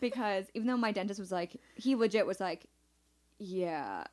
because 0.00 0.46
even 0.54 0.66
though 0.68 0.76
my 0.76 0.92
dentist 0.92 1.20
was 1.20 1.32
like, 1.32 1.60
he 1.76 1.94
legit 1.94 2.26
was 2.26 2.40
like, 2.40 2.66
"Yeah, 3.38 4.04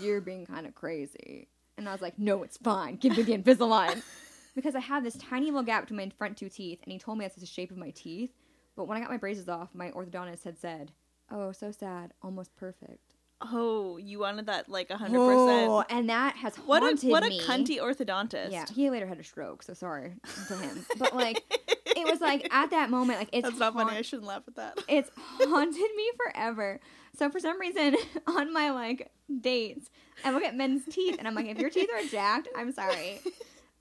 you're 0.00 0.20
being 0.20 0.46
kind 0.46 0.66
of 0.66 0.74
crazy," 0.74 1.48
and 1.76 1.88
I 1.88 1.92
was 1.92 2.02
like, 2.02 2.18
"No, 2.18 2.42
it's 2.42 2.56
fine. 2.58 2.96
Give 2.96 3.16
me 3.16 3.22
the 3.22 3.36
Invisalign." 3.36 4.02
Because 4.56 4.76
I 4.76 4.80
have 4.80 5.02
this 5.02 5.16
tiny 5.16 5.46
little 5.46 5.64
gap 5.64 5.82
between 5.82 5.96
my 5.98 6.12
front 6.16 6.36
two 6.36 6.48
teeth, 6.48 6.78
and 6.84 6.92
he 6.92 6.96
told 7.00 7.18
me 7.18 7.24
that's 7.24 7.34
the 7.34 7.44
shape 7.44 7.72
of 7.72 7.76
my 7.76 7.90
teeth. 7.90 8.30
But 8.76 8.84
when 8.84 8.96
I 8.96 9.00
got 9.00 9.10
my 9.10 9.16
braces 9.16 9.48
off, 9.48 9.70
my 9.74 9.90
orthodontist 9.90 10.44
had 10.44 10.56
said, 10.60 10.92
"Oh, 11.28 11.50
so 11.50 11.72
sad, 11.72 12.12
almost 12.22 12.54
perfect." 12.54 13.16
Oh, 13.40 13.96
you 13.96 14.20
wanted 14.20 14.46
that 14.46 14.68
like 14.68 14.90
a 14.90 14.96
hundred 14.96 15.22
Oh, 15.22 15.78
percent. 15.80 15.86
and 15.90 16.08
that 16.08 16.36
has 16.36 16.54
What 16.54 16.84
a 16.84 17.08
what 17.08 17.26
a 17.26 17.30
me. 17.30 17.40
cunty 17.40 17.80
orthodontist. 17.80 18.52
Yeah, 18.52 18.64
he 18.72 18.90
later 18.90 19.08
had 19.08 19.18
a 19.18 19.24
stroke, 19.24 19.64
so 19.64 19.74
sorry 19.74 20.14
to 20.46 20.56
him. 20.56 20.86
But 21.00 21.16
like, 21.16 21.42
it 22.06 22.10
was 22.10 22.20
like 22.20 22.46
at 22.52 22.70
that 22.70 22.90
moment, 22.90 23.18
like 23.18 23.30
it's 23.32 23.46
That's 23.48 23.58
not 23.58 23.74
funny. 23.74 23.96
I 23.96 24.02
shouldn't 24.02 24.26
laugh 24.28 24.42
at 24.48 24.56
that. 24.56 24.78
it's 24.88 25.10
haunted 25.40 25.90
me 25.96 26.10
forever. 26.16 26.80
So 27.16 27.30
for 27.30 27.38
some 27.40 27.58
reason, 27.60 27.96
on 28.26 28.52
my 28.52 28.70
like 28.70 29.10
dates, 29.40 29.88
I 30.24 30.30
look 30.32 30.42
at 30.42 30.54
men's 30.56 30.84
teeth, 30.90 31.16
and 31.18 31.26
I'm 31.28 31.34
like, 31.34 31.46
if 31.46 31.58
your 31.58 31.70
teeth 31.70 31.88
are 31.94 32.06
jacked, 32.08 32.48
I'm 32.56 32.72
sorry, 32.72 33.20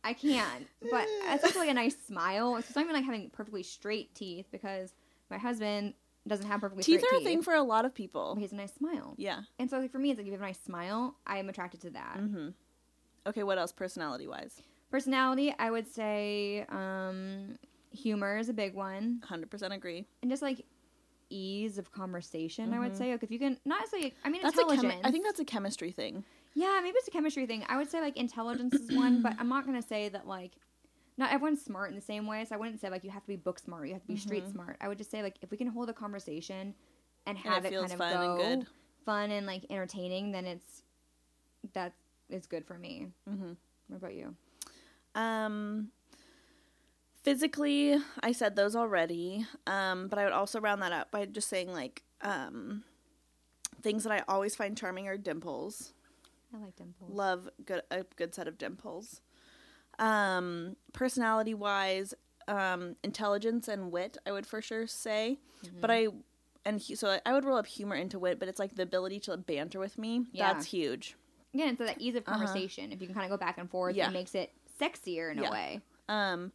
I 0.04 0.14
can't. 0.14 0.68
But 0.92 1.06
it's 1.30 1.44
also 1.44 1.60
like 1.60 1.70
a 1.70 1.74
nice 1.74 1.96
smile. 2.08 2.58
It's 2.58 2.76
not 2.76 2.84
even 2.84 2.96
like 2.96 3.06
having 3.06 3.30
perfectly 3.32 3.64
straight 3.64 4.14
teeth 4.16 4.46
because 4.52 4.94
my 5.32 5.38
husband 5.38 5.94
doesn't 6.28 6.46
have 6.48 6.62
perfectly 6.62 6.84
Teeth 6.84 7.00
straight 7.02 7.12
are 7.12 7.16
a 7.16 7.20
teeth. 7.20 7.28
thing 7.28 7.42
for 7.42 7.54
a 7.54 7.62
lot 7.64 7.84
of 7.86 7.92
but 7.92 7.96
people. 7.96 8.36
he 8.36 8.44
has 8.44 8.52
a 8.54 8.56
nice 8.56 8.74
smile, 8.74 9.14
Yeah. 9.18 9.42
and 9.60 9.70
so 9.70 9.80
like 9.80 9.92
for 9.92 10.00
me, 10.00 10.12
it's 10.12 10.18
like 10.18 10.24
if 10.26 10.28
you 10.28 10.32
have 10.34 10.42
a 10.42 10.46
nice 10.46 10.60
smile, 10.60 11.16
I 11.28 11.38
am 11.40 11.50
attracted 11.50 11.82
to 11.82 11.90
that. 11.92 12.18
Mm-hmm. 12.20 12.50
Okay, 13.28 13.44
what 13.44 13.58
else? 13.58 13.72
Personality 13.72 14.28
wise, 14.28 14.62
Personality, 14.92 15.54
I 15.58 15.72
would 15.72 15.88
say, 15.88 16.66
um, 16.70 17.58
humor 17.94 18.38
is 18.38 18.50
a 18.50 18.54
big 18.54 18.74
one. 18.74 19.22
hundred 19.24 19.50
percent 19.50 19.74
agree. 19.74 20.06
and 20.22 20.30
just 20.32 20.42
like 20.42 20.66
ease 21.30 21.78
of 21.78 21.92
conversation. 21.92 22.74
I 22.74 22.80
would 22.80 22.96
say 22.96 23.12
like 23.12 23.24
if 23.24 23.32
you 23.32 23.40
can 23.40 23.58
not 23.66 23.80
necessarily. 23.82 24.14
I 24.24 24.30
mean, 24.30 24.42
Mm-hmm. 24.42 24.46
That's 24.46 24.58
a 24.58 24.62
intelligence. 24.62 24.94
chemi- 25.02 25.08
I 25.08 25.12
think 25.12 25.26
that's 25.26 25.40
a 25.40 25.46
chemistry 25.46 25.92
thing. 25.92 26.24
yeah, 26.54 26.80
maybe 26.84 26.96
it's 26.98 27.08
a 27.08 27.12
chemistry 27.12 27.46
thing. 27.48 27.64
I 27.70 27.78
would 27.78 27.90
say 27.90 28.02
like 28.02 28.18
intelligence 28.18 28.74
is 28.76 28.96
one, 28.96 29.22
but 29.22 29.34
I'm 29.40 29.48
not 29.50 29.66
gonna 29.66 29.82
say 29.82 30.10
that 30.10 30.28
like 30.28 30.52
not 31.18 31.32
everyone's 31.32 31.64
smart 31.64 31.90
in 31.90 31.96
the 31.96 32.02
same 32.02 32.28
way. 32.28 32.44
So 32.46 32.56
I 32.56 32.58
wouldn't 32.58 32.80
say 32.82 32.90
like 32.90 33.04
you 33.04 33.10
have 33.12 33.24
to 33.24 33.28
be 33.28 33.36
book 33.36 33.58
smart, 33.60 33.88
you 33.88 33.94
have 33.94 34.02
to 34.04 34.08
be 34.08 34.18
street 34.18 34.46
Mhm. 34.46 34.52
smart. 34.52 34.78
I 34.82 34.88
would 34.88 34.98
just 34.98 35.10
say 35.12 35.24
like 35.24 35.38
if 35.42 35.50
we 35.52 35.58
can 35.58 35.68
hold 35.68 35.90
a 35.90 35.94
conversation 35.94 36.74
and 37.26 37.38
And 37.38 37.38
have 37.38 37.66
it 37.66 37.74
it, 37.74 37.80
kind 37.80 37.92
of 37.92 37.98
fun 37.98 38.12
and 38.14 38.38
go 38.38 38.38
good. 38.38 38.68
fun 39.06 39.32
and 39.32 39.48
like 39.48 39.66
entertaining, 39.70 40.32
then 40.32 40.46
it's 40.46 40.84
that's 41.72 42.48
good 42.48 42.66
for 42.66 42.78
me. 42.78 43.08
Mm-hmm. 43.30 43.54
What 43.88 43.98
about 43.98 44.14
you? 44.16 44.36
Um, 45.16 45.90
physically, 47.24 47.98
I 48.22 48.32
said 48.32 48.56
those 48.56 48.76
already. 48.76 49.46
Um, 49.68 50.08
but 50.08 50.20
I 50.20 50.24
would 50.26 50.34
also 50.34 50.60
round 50.60 50.82
that 50.82 50.92
up 50.92 51.12
by 51.12 51.26
just 51.26 51.50
saying 51.50 51.72
like 51.74 52.04
um, 52.22 52.84
things 53.82 54.04
that 54.04 54.12
I 54.12 54.24
always 54.28 54.56
find 54.56 54.78
charming 54.78 55.08
are 55.08 55.18
dimples. 55.18 55.94
I 56.56 56.60
like 56.64 56.76
dimples. 56.76 57.12
Love 57.12 57.50
good 57.66 57.82
a 57.90 58.04
good 58.16 58.36
set 58.36 58.48
of 58.48 58.58
dimples. 58.58 59.22
Um, 60.00 60.76
personality 60.92 61.54
wise, 61.54 62.14
um, 62.48 62.96
intelligence 63.04 63.68
and 63.68 63.92
wit, 63.92 64.18
I 64.26 64.32
would 64.32 64.46
for 64.46 64.62
sure 64.62 64.86
say. 64.88 65.40
But 65.80 65.90
I 65.92 66.08
and 66.66 66.82
hu- 66.82 66.96
so 66.96 67.20
I 67.26 67.34
would 67.34 67.46
roll 67.46 67.58
up 67.58 67.68
humor 67.68 67.96
into 67.96 68.20
wit, 68.20 68.40
but 68.40 68.48
it's 68.50 68.60
like 68.60 68.76
the 68.76 68.84
ability 68.84 69.20
to 69.22 69.38
banter 69.38 69.80
with 69.80 69.98
me. 69.98 70.26
Yeah. 70.32 70.54
That's 70.54 70.66
huge. 70.66 71.16
Again, 71.54 71.78
so 71.78 71.86
that 71.86 72.02
ease 72.02 72.16
of 72.16 72.24
conversation, 72.26 72.92
if 72.92 73.00
you 73.02 73.08
can 73.08 73.14
kind 73.16 73.26
of 73.32 73.38
go 73.38 73.44
back 73.44 73.58
and 73.60 73.70
forth, 73.70 73.92
Uh-huh. 73.94 73.98
Yeah. 74.06 74.10
it 74.10 74.14
makes 74.14 74.34
it 74.34 74.52
sexier 74.80 75.32
in 75.32 75.38
Yeah. 75.40 75.50
a 75.50 75.52
way. 75.52 75.82
Um, 76.10 76.52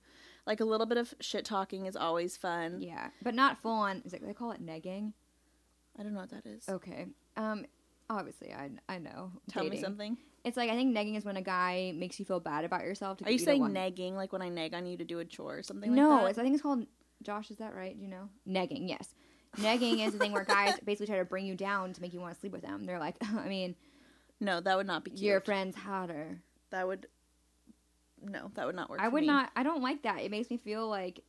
like 0.49 0.61
a 0.61 0.65
little 0.65 0.87
bit 0.87 0.97
of 0.97 1.15
shit 1.21 1.45
talking 1.45 1.87
is 1.87 1.95
always 1.95 2.37
fun. 2.37 2.81
Yeah, 2.81 3.11
but 3.23 3.35
not 3.35 3.59
full 3.59 3.73
on. 3.73 4.03
Is 4.05 4.15
it 4.15 4.27
they 4.27 4.33
call 4.33 4.51
it 4.51 4.65
negging? 4.65 5.13
I 5.99 6.03
don't 6.03 6.15
know 6.15 6.21
what 6.21 6.31
that 6.31 6.47
is. 6.47 6.69
Okay. 6.69 7.07
Um, 7.37 7.67
obviously, 8.09 8.53
I 8.53 8.71
I 8.89 8.99
know. 8.99 9.31
Tell 9.51 9.65
me 9.65 9.81
something. 9.81 10.17
It's 10.45 10.57
like 10.57 10.71
I 10.71 10.75
think 10.75 10.97
negging 10.97 11.17
is 11.17 11.25
when 11.25 11.37
a 11.37 11.43
guy 11.43 11.93
makes 11.95 12.19
you 12.19 12.25
feel 12.25 12.41
bad 12.41 12.65
about 12.65 12.83
yourself. 12.83 13.19
To 13.19 13.25
Are 13.25 13.27
get 13.27 13.33
you 13.35 13.39
saying 13.39 13.63
negging, 13.63 14.15
like 14.15 14.33
when 14.33 14.41
I 14.41 14.49
nag 14.49 14.73
on 14.73 14.87
you 14.87 14.97
to 14.97 15.05
do 15.05 15.19
a 15.19 15.25
chore 15.25 15.59
or 15.59 15.63
something 15.63 15.95
no, 15.95 16.23
like 16.23 16.31
it's? 16.31 16.39
I 16.39 16.43
think 16.43 16.55
it's 16.55 16.63
called. 16.63 16.87
Josh, 17.23 17.51
is 17.51 17.59
that 17.59 17.75
right? 17.75 17.95
Do 17.97 18.03
you 18.03 18.09
know 18.09 18.29
negging? 18.49 18.89
Yes. 18.89 19.15
Negging 19.57 20.07
is 20.07 20.13
the 20.13 20.19
thing 20.19 20.33
where 20.33 20.45
guys 20.45 20.79
basically 20.85 21.07
try 21.07 21.19
to 21.19 21.25
bring 21.25 21.45
you 21.45 21.57
down 21.57 21.93
to 21.93 22.01
make 22.01 22.13
you 22.13 22.21
want 22.21 22.33
to 22.35 22.41
sleep 22.41 22.53
with 22.53 22.63
them. 22.63 22.85
They're 22.85 22.99
like, 22.99 23.17
I 23.23 23.49
mean, 23.49 23.75
no, 24.41 24.61
that 24.61 24.77
would 24.77 24.87
not 24.87 25.05
be 25.05 25.11
cute. 25.11 25.23
your 25.23 25.41
friend's 25.41 25.77
hotter. 25.77 26.41
That 26.71 26.87
would. 26.87 27.07
No, 28.23 28.51
that 28.55 28.67
would 28.67 28.75
not 28.77 28.91
work. 28.91 29.01
I 29.01 29.09
would 29.09 29.23
me. 29.23 29.27
not. 29.29 29.51
I 29.57 29.63
don't 29.63 29.83
like 29.83 30.03
that. 30.03 30.21
It 30.21 30.31
makes 30.31 30.51
me 30.51 30.57
feel 30.57 30.89
like 30.89 31.21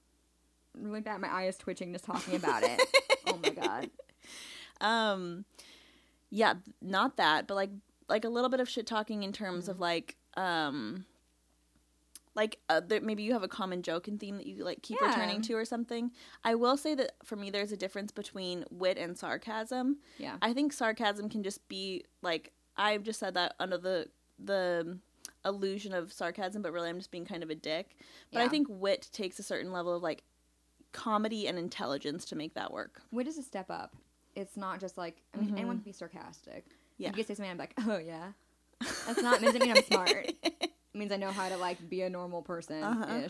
really 0.78 1.02
bad. 1.02 1.20
My 1.22 1.28
eye 1.30 1.46
is 1.48 1.58
twitching 1.58 1.92
just 1.94 2.06
talking 2.06 2.36
about 2.36 2.64
it. 2.64 2.82
oh 3.28 3.38
my 3.44 3.50
god. 3.52 3.90
Um, 4.82 5.44
yeah, 6.30 6.54
not 6.82 7.18
that, 7.18 7.48
but 7.48 7.56
like 7.56 7.72
like 8.08 8.24
a 8.24 8.30
little 8.30 8.50
bit 8.50 8.60
of 8.62 8.70
shit 8.70 8.88
talking 8.88 9.24
in 9.24 9.34
terms 9.34 9.64
Mm-hmm. 9.66 9.72
of 9.72 9.80
like 9.80 10.16
um. 10.38 11.06
Like 12.36 12.60
uh, 12.70 12.80
there, 12.80 13.02
maybe 13.02 13.24
you 13.24 13.34
have 13.34 13.44
a 13.44 13.48
common 13.50 13.82
joke 13.82 14.08
and 14.08 14.18
theme 14.20 14.38
that 14.38 14.46
you 14.46 14.64
like 14.64 14.82
keep 14.82 15.00
Yeah. 15.02 15.08
returning 15.10 15.42
to 15.42 15.54
or 15.56 15.66
something. 15.66 16.12
I 16.46 16.56
will 16.56 16.78
say 16.78 16.96
that 16.96 17.12
for 17.26 17.36
me, 17.36 17.50
there's 17.50 17.72
a 17.74 17.78
difference 17.78 18.12
between 18.14 18.64
wit 18.72 18.98
and 18.98 19.18
sarcasm. 19.18 19.98
Yeah. 20.18 20.38
I 20.42 20.54
think 20.54 20.72
sarcasm 20.72 21.28
can 21.28 21.44
just 21.44 21.68
be 21.68 22.06
like 22.22 22.54
I've 22.78 23.04
just 23.04 23.20
said 23.20 23.34
that 23.34 23.56
under 23.60 23.78
the 23.78 24.08
the 24.42 25.00
illusion 25.46 25.94
of 25.94 26.12
sarcasm, 26.12 26.62
but 26.62 26.72
really 26.74 26.90
I'm 26.90 26.98
just 26.98 27.12
being 27.12 27.26
kind 27.26 27.44
of 27.44 27.50
a 27.50 27.56
dick. 27.56 27.98
But 28.34 28.42
I 28.42 28.48
think 28.48 28.68
wit 28.70 29.10
takes 29.14 29.40
a 29.40 29.44
certain 29.44 29.72
level 29.72 29.96
of 29.96 30.02
like 30.04 30.24
comedy 30.92 31.48
and 31.48 31.58
intelligence 31.58 32.26
to 32.26 32.36
make 32.36 32.54
that 32.56 32.72
work. 32.72 33.02
Wit 33.12 33.28
is 33.28 33.38
a 33.38 33.44
step 33.44 33.70
up. 33.70 33.96
It's 34.36 34.58
not 34.58 34.80
just 34.80 34.98
like 34.98 35.22
I 35.36 35.40
mean 35.40 35.54
anyone 35.56 35.78
can 35.78 35.84
be 35.84 35.92
sarcastic. 35.92 36.66
Mm-hmm. 36.66 36.74
Yeah. 37.04 37.08
You 37.10 37.14
can 37.16 37.26
say 37.26 37.34
something 37.36 37.52
I'm 37.52 37.58
like, 37.58 37.74
oh 37.88 37.98
yeah. 37.98 38.32
That's 39.06 39.22
not 39.22 39.42
doesn't 39.42 39.62
mean 39.62 39.76
I'm 39.76 39.84
smart. 39.84 40.32
It 40.44 40.72
means 40.94 41.12
I 41.12 41.18
know 41.18 41.32
how 41.32 41.50
to 41.50 41.58
like 41.58 41.90
be 41.90 42.02
a 42.02 42.10
normal 42.10 42.42
person 42.42 42.78
ish. 42.78 42.84
Uh-huh. 42.84 43.30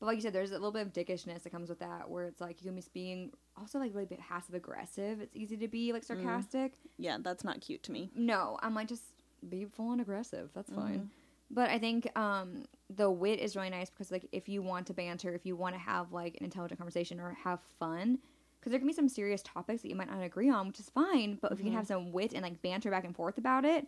But 0.00 0.06
like 0.06 0.16
you 0.16 0.22
said, 0.22 0.32
there's 0.32 0.50
a 0.50 0.54
little 0.54 0.72
bit 0.72 0.82
of 0.82 0.92
dickishness 0.92 1.44
that 1.44 1.50
comes 1.50 1.68
with 1.68 1.78
that, 1.78 2.10
where 2.10 2.24
it's 2.26 2.40
like 2.40 2.60
you 2.60 2.66
can 2.70 2.74
be 2.78 2.82
being 2.92 3.30
also 3.56 3.78
like 3.78 3.94
really 3.94 4.06
passive 4.06 4.54
aggressive. 4.54 5.20
It's 5.20 5.34
easy 5.36 5.56
to 5.58 5.68
be 5.68 5.92
like 5.92 6.02
Mm-hmm. 6.04 6.22
sarcastic. 6.26 6.72
Yeah, 6.98 7.18
that's 7.20 7.44
not 7.44 7.60
cute 7.60 7.82
to 7.84 7.92
me. 7.92 8.10
No, 8.14 8.58
I'm 8.62 8.74
like 8.74 8.88
just 8.88 9.04
be 9.48 9.64
full 9.64 9.92
and 9.92 10.00
aggressive. 10.00 10.50
That's 10.54 10.70
Mm-hmm. 10.70 10.80
fine. 10.80 11.10
But 11.50 11.70
I 11.70 11.78
think 11.78 12.08
um, 12.18 12.64
the 12.94 13.10
wit 13.10 13.38
is 13.38 13.54
really 13.54 13.70
nice 13.70 13.90
because 13.90 14.10
like 14.10 14.26
if 14.32 14.48
you 14.48 14.62
want 14.62 14.86
to 14.88 14.94
banter, 14.94 15.34
if 15.34 15.46
you 15.46 15.56
want 15.56 15.74
to 15.74 15.80
have 15.80 16.12
like 16.12 16.36
an 16.38 16.44
intelligent 16.44 16.78
conversation 16.78 17.20
or 17.20 17.36
have 17.44 17.60
fun, 17.78 18.18
because 18.58 18.70
there 18.70 18.78
can 18.78 18.88
be 18.88 18.94
some 18.94 19.08
serious 19.08 19.42
topics 19.42 19.82
that 19.82 19.88
you 19.88 19.94
might 19.94 20.10
not 20.10 20.22
agree 20.22 20.48
on, 20.48 20.68
which 20.68 20.80
is 20.80 20.88
fine. 20.88 21.38
But 21.40 21.52
if 21.52 21.58
you 21.58 21.64
can 21.64 21.72
mm-hmm. 21.72 21.78
have 21.78 21.86
some 21.86 22.12
wit 22.12 22.32
and 22.32 22.42
like 22.42 22.60
banter 22.62 22.90
back 22.90 23.04
and 23.04 23.14
forth 23.14 23.38
about 23.38 23.64
it, 23.64 23.86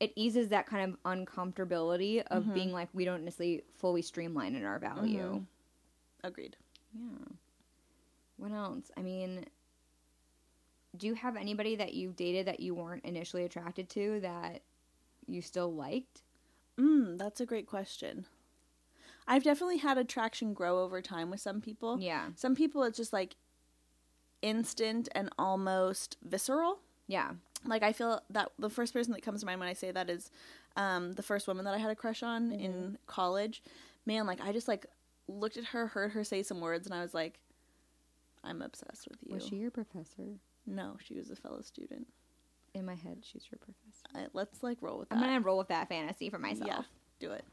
it 0.00 0.12
eases 0.16 0.48
that 0.48 0.66
kind 0.66 0.90
of 0.90 1.02
uncomfortability 1.04 2.22
of 2.28 2.44
mm-hmm. 2.44 2.54
being 2.54 2.72
like 2.72 2.88
we 2.92 3.04
don't 3.04 3.24
necessarily 3.24 3.62
fully 3.78 4.02
streamline 4.02 4.54
in 4.54 4.64
our 4.64 4.78
value. 4.78 5.22
Mm-hmm. 5.22 6.26
Agreed. 6.26 6.56
Yeah. 6.94 7.26
What 8.36 8.52
else? 8.52 8.90
I 8.96 9.02
mean, 9.02 9.46
do 10.96 11.06
you 11.06 11.14
have 11.14 11.36
anybody 11.36 11.76
that 11.76 11.94
you've 11.94 12.16
dated 12.16 12.46
that 12.46 12.60
you 12.60 12.74
weren't 12.74 13.04
initially 13.04 13.44
attracted 13.44 13.88
to 13.90 14.20
that 14.20 14.62
you 15.26 15.40
still 15.42 15.72
liked? 15.72 16.22
Mm, 16.78 17.18
that's 17.18 17.40
a 17.40 17.46
great 17.46 17.66
question. 17.66 18.26
I've 19.26 19.44
definitely 19.44 19.78
had 19.78 19.98
attraction 19.98 20.52
grow 20.52 20.80
over 20.80 21.00
time 21.00 21.30
with 21.30 21.40
some 21.40 21.60
people. 21.60 21.98
Yeah. 22.00 22.28
Some 22.34 22.54
people 22.54 22.82
it's 22.82 22.96
just 22.96 23.12
like 23.12 23.36
instant 24.40 25.08
and 25.14 25.30
almost 25.38 26.16
visceral. 26.22 26.80
Yeah. 27.06 27.32
Like 27.64 27.82
I 27.82 27.92
feel 27.92 28.20
that 28.30 28.50
the 28.58 28.70
first 28.70 28.92
person 28.92 29.12
that 29.12 29.22
comes 29.22 29.40
to 29.40 29.46
mind 29.46 29.60
when 29.60 29.68
I 29.68 29.74
say 29.74 29.92
that 29.92 30.10
is 30.10 30.30
um, 30.76 31.12
the 31.12 31.22
first 31.22 31.46
woman 31.46 31.64
that 31.64 31.74
I 31.74 31.78
had 31.78 31.90
a 31.90 31.96
crush 31.96 32.22
on 32.22 32.52
in 32.52 32.98
college. 33.06 33.62
Man, 34.04 34.26
like 34.26 34.40
I 34.40 34.52
just 34.52 34.66
like 34.66 34.86
looked 35.28 35.56
at 35.56 35.66
her, 35.66 35.86
heard 35.86 36.12
her 36.12 36.24
say 36.24 36.42
some 36.42 36.60
words, 36.60 36.86
and 36.86 36.94
I 36.94 37.02
was 37.02 37.14
like, 37.14 37.38
I'm 38.42 38.62
obsessed 38.62 39.06
with 39.08 39.18
you. 39.22 39.34
Was 39.34 39.46
she 39.46 39.56
your 39.56 39.70
professor? 39.70 40.40
No, 40.66 40.96
she 41.04 41.14
was 41.14 41.30
a 41.30 41.36
fellow 41.36 41.60
student. 41.60 42.08
In 42.74 42.86
my 42.86 42.94
head, 42.94 43.18
she's 43.22 43.44
your 43.50 43.58
professor. 43.58 44.30
Let's 44.32 44.62
like 44.62 44.78
roll 44.80 44.98
with 44.98 45.08
that. 45.10 45.16
I'm 45.16 45.20
gonna 45.22 45.40
roll 45.40 45.58
with 45.58 45.68
that 45.68 45.88
fantasy 45.88 46.30
for 46.30 46.38
myself. 46.38 46.66
yeah, 46.66 46.82
do 47.20 47.32
it. 47.32 47.44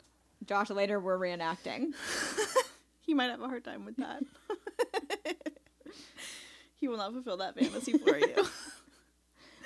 Josh, 0.45 0.69
later 0.69 0.99
we're 0.99 1.17
reenacting. 1.19 1.93
He 3.01 3.15
might 3.15 3.31
have 3.31 3.41
a 3.41 3.47
hard 3.47 3.63
time 3.65 3.85
with 3.85 3.97
that. 3.97 4.21
he 6.75 6.87
will 6.87 6.97
not 6.97 7.11
fulfill 7.11 7.37
that 7.37 7.55
fantasy 7.57 7.97
for 7.97 8.15
you. 8.17 8.35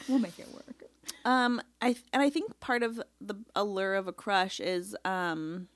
We'll 0.09 0.19
make 0.19 0.37
it 0.39 0.47
work. 0.53 0.83
Um, 1.25 1.61
I 1.81 1.95
and 2.13 2.21
I 2.21 2.29
think 2.29 2.57
part 2.61 2.83
of 2.83 3.01
the 3.21 3.35
allure 3.55 3.95
of 3.95 4.07
a 4.07 4.13
crush 4.13 4.59
is 4.61 4.95
um, 5.05 5.67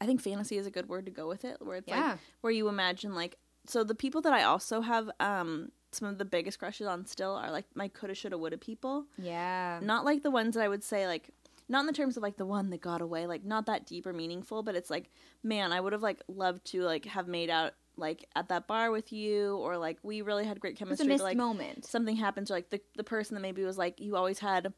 I 0.00 0.06
think 0.06 0.20
fantasy 0.20 0.56
is 0.58 0.66
a 0.66 0.70
good 0.72 0.88
word 0.88 1.06
to 1.06 1.12
go 1.12 1.26
with 1.28 1.44
it. 1.44 1.56
Where 1.60 1.76
it's 1.76 1.88
Yeah. 1.88 2.10
like 2.10 2.18
where 2.40 2.52
you 2.52 2.68
imagine 2.68 3.14
like 3.14 3.36
so 3.66 3.82
the 3.84 3.94
people 3.94 4.20
that 4.22 4.32
I 4.32 4.42
also 4.44 4.80
have 4.80 5.08
um 5.20 5.70
some 5.94 6.08
of 6.08 6.18
the 6.18 6.24
biggest 6.24 6.58
crushes 6.58 6.86
on 6.86 7.06
still 7.06 7.32
are 7.34 7.50
like 7.50 7.66
my 7.74 7.88
coulda 7.88 8.14
shoulda 8.14 8.38
woulda 8.38 8.56
people. 8.58 9.04
Yeah. 9.18 9.78
Not 9.82 10.04
like 10.04 10.22
the 10.22 10.30
ones 10.30 10.54
that 10.54 10.62
I 10.64 10.68
would 10.68 10.82
say 10.82 11.06
like 11.06 11.30
not 11.68 11.80
in 11.80 11.86
the 11.86 11.92
terms 11.92 12.16
of 12.16 12.22
like 12.22 12.36
the 12.36 12.46
one 12.46 12.70
that 12.70 12.80
got 12.80 13.00
away, 13.00 13.26
like 13.26 13.44
not 13.44 13.66
that 13.66 13.86
deep 13.86 14.06
or 14.06 14.12
meaningful, 14.12 14.62
but 14.62 14.74
it's 14.74 14.90
like, 14.90 15.08
man, 15.42 15.72
I 15.72 15.80
would 15.80 15.92
have 15.92 16.02
like 16.02 16.22
loved 16.28 16.64
to 16.72 16.82
like 16.82 17.04
have 17.06 17.28
made 17.28 17.50
out 17.50 17.72
like 17.96 18.26
at 18.34 18.48
that 18.48 18.66
bar 18.66 18.90
with 18.90 19.12
you 19.12 19.56
or 19.58 19.76
like 19.76 19.98
we 20.02 20.22
really 20.22 20.44
had 20.44 20.58
great 20.60 20.72
It's 20.72 20.80
a 20.80 20.84
chemistry. 20.84 21.06
missed 21.08 21.22
like 21.24 21.36
moment. 21.36 21.84
something 21.84 22.16
happens 22.16 22.50
or 22.50 22.54
like 22.54 22.70
the 22.70 22.80
the 22.96 23.04
person 23.04 23.34
that 23.34 23.40
maybe 23.40 23.62
was 23.64 23.76
like 23.78 24.00
you 24.00 24.16
always 24.16 24.38
had 24.38 24.72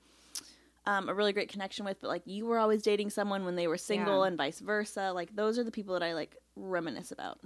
um, 0.87 1.09
a 1.09 1.15
really 1.15 1.33
great 1.33 1.49
connection 1.49 1.85
with, 1.87 2.01
but 2.01 2.09
like 2.09 2.23
you 2.27 2.45
were 2.45 2.59
always 2.59 2.83
dating 2.83 3.09
someone 3.11 3.45
when 3.45 3.57
they 3.57 3.67
were 3.67 3.79
single 3.79 4.21
Yeah. 4.23 4.27
and 4.29 4.37
vice 4.37 4.61
versa. 4.61 5.13
Like 5.15 5.35
those 5.35 5.59
are 5.59 5.65
the 5.65 5.71
people 5.71 5.95
that 5.95 6.03
I 6.03 6.13
like 6.13 6.37
reminisce 6.57 7.11
about. 7.11 7.39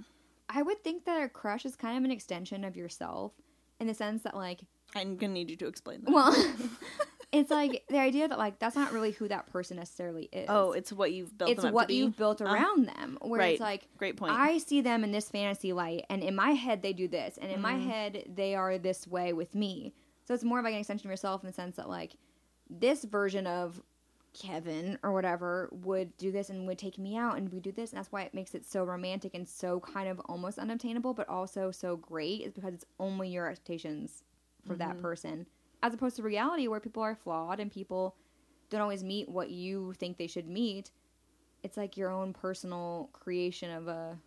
I 0.49 0.61
would 0.63 0.83
think 0.83 1.05
that 1.05 1.21
a 1.23 1.29
crush 1.29 1.65
is 1.65 1.75
kind 1.75 1.97
of 1.97 2.03
an 2.03 2.11
extension 2.11 2.63
of 2.65 2.75
yourself 2.75 3.31
in 3.79 3.87
the 3.87 3.93
sense 3.93 4.23
that 4.23 4.35
like 4.35 4.61
I'm 4.95 5.17
gonna 5.17 5.33
need 5.33 5.49
you 5.49 5.55
to 5.57 5.67
explain 5.67 6.01
that. 6.03 6.11
well 6.11 6.35
it's 7.31 7.51
like 7.51 7.83
the 7.89 7.99
idea 7.99 8.27
that 8.27 8.37
like 8.39 8.57
that's 8.59 8.75
not 8.75 8.91
really 8.91 9.11
who 9.11 9.27
that 9.27 9.45
person 9.51 9.77
necessarily 9.77 10.29
is. 10.31 10.47
oh, 10.49 10.71
it's 10.71 10.91
what 10.91 11.11
you've 11.11 11.37
built. 11.37 11.51
it's 11.51 11.61
them 11.61 11.69
up 11.69 11.73
what 11.75 11.81
to 11.83 11.87
be. 11.89 11.95
you've 11.95 12.17
built 12.17 12.41
Uh, 12.41 12.45
around 12.45 12.87
them. 12.87 13.17
Where 13.21 13.39
right. 13.39 13.51
it's 13.53 13.61
like 13.61 13.87
Great 13.97 14.17
point. 14.17 14.33
I 14.33 14.57
see 14.57 14.81
them 14.81 15.03
in 15.03 15.11
this 15.11 15.29
fantasy 15.29 15.71
light, 15.73 16.05
and 16.09 16.23
in 16.23 16.35
my 16.35 16.51
head 16.51 16.81
they 16.81 16.93
do 16.93 17.07
this, 17.07 17.37
and 17.41 17.51
in 17.51 17.61
my 17.61 17.73
Mm-hmm. 17.73 17.89
head 17.89 18.23
they 18.35 18.55
are 18.55 18.77
this 18.79 19.07
way 19.07 19.31
with 19.33 19.53
me. 19.55 19.93
So 20.25 20.33
it's 20.33 20.43
more 20.43 20.59
of 20.59 20.65
like 20.65 20.73
an 20.73 20.79
extension 20.79 21.07
of 21.07 21.11
yourself 21.11 21.43
in 21.43 21.47
the 21.47 21.53
sense 21.53 21.75
that 21.77 21.87
like 21.89 22.15
this 22.69 23.03
version 23.03 23.45
of 23.47 23.81
Kevin 24.33 24.97
or 25.03 25.11
whatever 25.11 25.69
would 25.71 26.15
do 26.17 26.31
this 26.31 26.49
and 26.49 26.67
would 26.67 26.77
take 26.77 26.97
me 26.97 27.17
out 27.17 27.37
and 27.37 27.51
we 27.51 27.59
do 27.59 27.71
this, 27.71 27.91
and 27.91 27.97
that's 27.97 28.11
why 28.11 28.21
it 28.23 28.33
makes 28.33 28.53
it 28.55 28.65
so 28.65 28.83
romantic 28.83 29.33
and 29.33 29.47
so 29.47 29.79
kind 29.79 30.07
of 30.09 30.19
almost 30.25 30.57
unobtainable, 30.59 31.13
but 31.13 31.27
also 31.29 31.71
so 31.71 31.95
great 31.97 32.41
is 32.41 32.53
because 32.53 32.73
it's 32.73 32.85
only 32.99 33.29
your 33.29 33.47
expectations 33.49 34.23
for 34.65 34.73
Mm-hmm. 34.73 34.79
that 34.79 35.01
person, 35.01 35.45
as 35.81 35.93
opposed 35.93 36.15
to 36.17 36.23
reality 36.23 36.67
where 36.67 36.79
people 36.79 37.01
are 37.03 37.15
flawed 37.15 37.59
and 37.59 37.71
people 37.71 38.15
don't 38.69 38.81
always 38.81 39.03
meet 39.03 39.27
what 39.29 39.49
you 39.49 39.93
think 39.93 40.17
they 40.17 40.27
should 40.27 40.47
meet 40.47 40.91
it's 41.63 41.75
like 41.75 41.97
your 41.97 42.09
own 42.09 42.31
personal 42.31 43.09
creation 43.11 43.69
of 43.69 43.87
a 43.89 44.17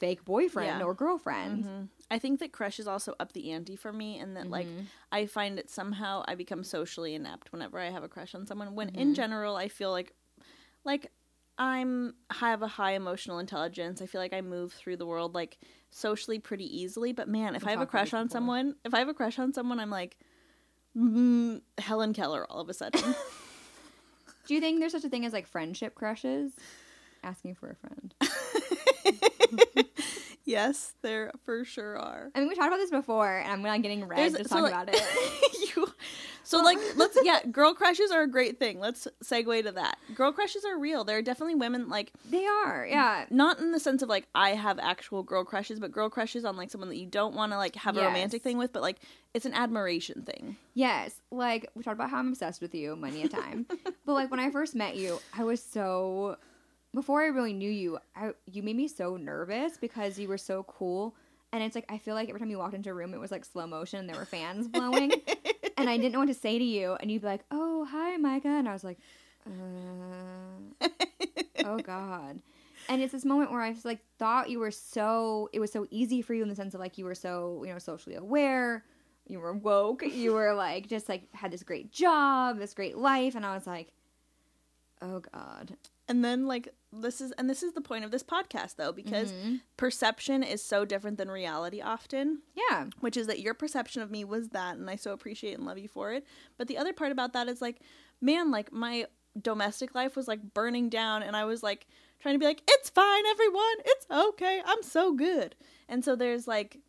fake 0.00 0.24
boyfriend 0.24 0.80
Yeah. 0.80 0.84
or 0.84 0.92
girlfriend. 0.94 1.64
Mhm. 1.64 1.88
I 2.10 2.18
think 2.18 2.40
that 2.40 2.52
Crush 2.52 2.78
is 2.80 2.88
also 2.88 3.14
up 3.20 3.32
the 3.32 3.52
ante 3.52 3.76
for 3.76 3.92
me, 3.92 4.18
and 4.18 4.36
that 4.36 4.50
like 4.50 4.66
Mm-hmm. 4.66 4.82
I 5.12 5.26
find 5.26 5.58
it 5.58 5.70
somehow 5.70 6.24
I 6.26 6.34
become 6.34 6.64
socially 6.64 7.14
inept 7.14 7.52
whenever 7.52 7.78
I 7.78 7.90
have 7.90 8.02
a 8.02 8.08
crush 8.08 8.34
on 8.34 8.46
someone. 8.46 8.74
When 8.74 8.88
Mm-hmm. 8.88 8.98
in 9.00 9.14
general 9.14 9.56
I 9.56 9.68
feel 9.68 9.90
like, 9.90 10.12
like 10.84 11.10
I'm 11.58 12.14
have 12.30 12.62
a 12.62 12.66
high 12.68 12.92
emotional 12.92 13.38
intelligence. 13.38 14.00
I 14.02 14.06
feel 14.06 14.20
like 14.20 14.32
I 14.32 14.40
move 14.40 14.72
through 14.72 14.96
the 14.96 15.06
world 15.06 15.34
like 15.34 15.58
socially 15.90 16.38
pretty 16.38 16.64
easily. 16.64 17.12
But 17.12 17.28
man, 17.28 17.54
if 17.54 17.66
I 17.66 17.70
have 17.70 17.80
a 17.80 17.86
crush 17.86 18.12
on 18.14 18.28
someone, 18.28 18.74
if 18.84 18.94
I 18.94 18.98
have 18.98 19.08
a 19.08 19.14
crush 19.14 19.38
on 19.38 19.52
someone, 19.52 19.78
I'm 19.78 19.90
like 19.90 20.16
mm, 20.96 21.60
Helen 21.78 22.12
Keller 22.12 22.46
all 22.50 22.60
of 22.60 22.68
a 22.68 22.74
sudden. 22.74 23.02
Do 24.46 24.54
you 24.54 24.60
think 24.60 24.80
there's 24.80 24.92
such 24.92 25.04
a 25.04 25.08
thing 25.08 25.24
as 25.24 25.32
like 25.32 25.46
friendship 25.46 25.94
crushes? 25.94 26.52
Asking 27.22 27.54
for 27.54 27.70
a 27.70 27.76
friend. 27.76 28.14
yes, 30.50 30.94
there 31.02 31.30
for 31.44 31.64
sure 31.64 31.96
are. 31.98 32.30
I 32.34 32.40
mean, 32.40 32.48
we 32.48 32.54
talked 32.54 32.68
about 32.68 32.78
this 32.78 32.90
before, 32.90 33.38
and 33.38 33.50
I'm 33.50 33.62
not 33.62 33.82
getting 33.82 34.04
red 34.06 34.18
There's- 34.18 34.32
to 34.34 34.44
so, 34.48 34.56
talk 34.56 34.62
like- 34.64 34.72
about 34.72 34.88
it. 34.94 35.76
you, 35.76 35.86
so 36.42 36.58
like 36.62 36.78
let's 36.96 37.16
yeah, 37.24 37.40
girl 37.50 37.74
crushes 37.74 38.10
are 38.10 38.22
a 38.22 38.26
great 38.28 38.58
thing. 38.58 38.80
Let's 38.80 39.06
segue 39.22 39.62
to 39.64 39.72
that. 39.72 39.98
Girl 40.14 40.32
crushes 40.32 40.64
are 40.64 40.76
real. 40.78 41.04
There 41.04 41.16
are 41.18 41.22
definitely 41.22 41.54
women 41.54 41.88
like 41.88 42.12
they 42.28 42.44
are, 42.44 42.86
yeah. 42.88 43.26
not 43.30 43.60
in 43.60 43.70
the 43.72 43.78
sense 43.80 44.02
of 44.02 44.08
like 44.08 44.26
I 44.34 44.50
have 44.50 44.78
actual 44.78 45.22
girl 45.22 45.44
crushes, 45.44 45.78
but 45.78 45.92
girl 45.92 46.10
crushes 46.10 46.44
on 46.44 46.56
like 46.56 46.70
someone 46.70 46.88
that 46.88 46.96
you 46.96 47.06
don't 47.06 47.34
want 47.34 47.52
to 47.52 47.58
like 47.58 47.76
have 47.76 47.96
a 47.96 48.02
romantic 48.04 48.42
thing 48.42 48.58
with, 48.58 48.72
but 48.72 48.82
like 48.82 48.96
it's 49.32 49.46
an 49.46 49.54
admiration 49.54 50.22
thing. 50.22 50.56
Yes, 50.74 51.20
like 51.30 51.70
we 51.76 51.82
talked 51.84 51.94
about 51.94 52.10
how 52.10 52.18
I'm 52.18 52.28
obsessed 52.28 52.60
with 52.60 52.74
you 52.74 52.96
many 52.96 53.22
a 53.22 53.28
time. 53.28 53.66
but 54.04 54.12
like 54.12 54.30
when 54.30 54.40
I 54.40 54.50
first 54.50 54.74
met 54.74 54.96
you, 54.96 55.20
I 55.36 55.44
was 55.44 55.62
so 55.62 56.36
before 56.94 57.22
I 57.22 57.26
really 57.26 57.52
knew 57.52 57.70
you, 57.70 57.98
I 58.16 58.32
you 58.46 58.62
made 58.62 58.76
me 58.76 58.88
so 58.88 59.16
nervous 59.16 59.76
because 59.76 60.18
you 60.18 60.28
were 60.28 60.38
so 60.38 60.64
cool. 60.64 61.14
And 61.52 61.62
it's 61.62 61.74
like 61.74 61.86
I 61.88 61.98
feel 61.98 62.14
like 62.14 62.28
every 62.28 62.40
time 62.40 62.50
you 62.50 62.58
walked 62.58 62.74
into 62.74 62.90
a 62.90 62.94
room, 62.94 63.12
it 63.14 63.20
was 63.20 63.30
like 63.30 63.44
slow 63.44 63.66
motion 63.66 64.00
and 64.00 64.08
there 64.08 64.16
were 64.16 64.24
fans 64.24 64.68
blowing, 64.68 65.12
and 65.76 65.90
I 65.90 65.96
didn't 65.96 66.12
know 66.12 66.20
what 66.20 66.28
to 66.28 66.34
say 66.34 66.58
to 66.58 66.64
you. 66.64 66.96
And 67.00 67.10
you'd 67.10 67.22
be 67.22 67.28
like, 67.28 67.44
"Oh, 67.50 67.84
hi, 67.84 68.16
Micah," 68.16 68.48
and 68.48 68.68
I 68.68 68.72
was 68.72 68.84
like, 68.84 68.98
uh, 69.46 70.88
"Oh 71.64 71.78
God." 71.78 72.40
And 72.88 73.02
it's 73.02 73.12
this 73.12 73.24
moment 73.24 73.52
where 73.52 73.60
I 73.60 73.70
was 73.70 73.84
like 73.84 74.00
thought 74.18 74.50
you 74.50 74.58
were 74.58 74.70
so 74.70 75.48
it 75.52 75.60
was 75.60 75.70
so 75.70 75.86
easy 75.90 76.22
for 76.22 76.34
you 76.34 76.42
in 76.42 76.48
the 76.48 76.56
sense 76.56 76.74
of 76.74 76.80
like 76.80 76.98
you 76.98 77.04
were 77.04 77.14
so 77.14 77.62
you 77.64 77.72
know 77.72 77.78
socially 77.78 78.16
aware, 78.16 78.84
you 79.26 79.38
were 79.38 79.52
woke, 79.52 80.02
you 80.04 80.32
were 80.32 80.54
like 80.54 80.88
just 80.88 81.08
like 81.08 81.32
had 81.32 81.52
this 81.52 81.62
great 81.62 81.92
job, 81.92 82.58
this 82.58 82.74
great 82.74 82.96
life, 82.96 83.34
and 83.34 83.46
I 83.46 83.54
was 83.54 83.66
like, 83.66 83.92
oh 85.02 85.20
god, 85.20 85.76
And 86.10 86.24
then 86.24 86.46
like 86.46 86.68
this 86.92 87.20
is 87.20 87.30
and 87.38 87.48
this 87.48 87.62
is 87.62 87.72
the 87.74 87.80
point 87.80 88.04
of 88.04 88.10
this 88.10 88.24
podcast 88.24 88.74
though 88.76 88.90
because 88.90 89.30
Mhm. 89.32 89.60
perception 89.76 90.42
is 90.42 90.60
so 90.62 90.84
different 90.84 91.18
than 91.18 91.30
reality 91.30 91.80
often. 91.80 92.42
yeah, 92.54 92.86
which 92.98 93.16
is 93.16 93.28
that 93.28 93.38
your 93.38 93.54
perception 93.54 94.02
of 94.02 94.10
me 94.10 94.24
was 94.24 94.48
that 94.48 94.76
and 94.76 94.90
I 94.90 94.96
so 94.96 95.12
appreciate 95.12 95.54
and 95.56 95.64
love 95.66 95.78
you 95.78 95.86
for 95.88 96.12
it. 96.12 96.26
But 96.58 96.66
the 96.66 96.76
other 96.78 96.92
part 96.92 97.12
about 97.12 97.32
that 97.34 97.48
is 97.48 97.62
like, 97.62 97.80
man, 98.20 98.50
like 98.50 98.72
my 98.72 99.06
domestic 99.40 99.94
life 99.94 100.16
was 100.16 100.26
like 100.26 100.52
burning 100.52 100.88
down 100.88 101.22
and 101.22 101.36
I 101.36 101.44
was 101.44 101.62
like 101.62 101.86
trying 102.18 102.34
to 102.34 102.38
be 102.40 102.44
like, 102.46 102.62
it's 102.68 102.90
fine 102.90 103.24
everyone, 103.26 103.76
it's 103.84 104.06
okay, 104.10 104.60
I'm 104.66 104.82
so 104.82 105.12
good. 105.12 105.54
And 105.88 106.04
so 106.04 106.16
there's 106.16 106.48
like 106.48 106.80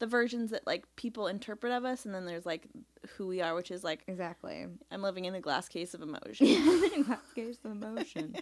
the 0.00 0.06
versions 0.06 0.50
that 0.50 0.66
like 0.66 0.84
people 0.96 1.28
interpret 1.28 1.72
of 1.72 1.84
us 1.84 2.04
and 2.04 2.14
then 2.14 2.24
there's 2.26 2.44
like 2.44 2.66
who 3.16 3.26
we 3.28 3.40
are, 3.40 3.54
which 3.54 3.70
is 3.70 3.84
like 3.84 4.02
exactly. 4.08 4.66
I'm 4.90 5.02
living 5.02 5.26
in 5.26 5.34
a 5.36 5.40
glass 5.40 5.68
case 5.68 5.94
of 5.94 6.02
emotion. 6.02 7.04
glass 7.04 7.20
Case 7.34 7.58
of 7.64 7.70
emotion. 7.70 8.34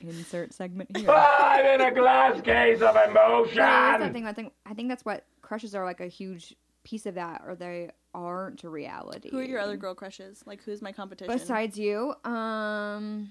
Insert 0.00 0.52
segment 0.52 0.96
here. 0.96 1.10
I'm 1.10 1.80
in 1.80 1.86
a 1.86 1.90
glass 1.94 2.40
case 2.42 2.80
of 2.82 2.94
But 2.94 3.08
it 3.08 3.48
is 3.50 3.56
that 3.56 3.96
emotion. 3.96 4.12
thing. 4.12 4.26
I 4.26 4.32
think 4.32 4.52
I 4.66 4.74
think 4.74 4.88
that's 4.88 5.04
what 5.04 5.24
crushes 5.42 5.74
are 5.74 5.84
like 5.84 6.00
a 6.00 6.06
huge 6.06 6.54
piece 6.84 7.06
of 7.06 7.14
that, 7.14 7.40
or 7.46 7.54
they 7.56 7.90
aren't 8.14 8.62
a 8.64 8.68
reality. 8.68 9.30
who 9.30 9.38
are 9.38 9.42
your 9.44 9.60
other 9.60 9.76
girl 9.78 9.94
crushes? 9.94 10.42
Like 10.46 10.62
who's 10.62 10.82
my 10.82 10.92
competition? 10.92 11.32
Besides 11.34 11.78
you, 11.78 12.10
um, 12.24 13.30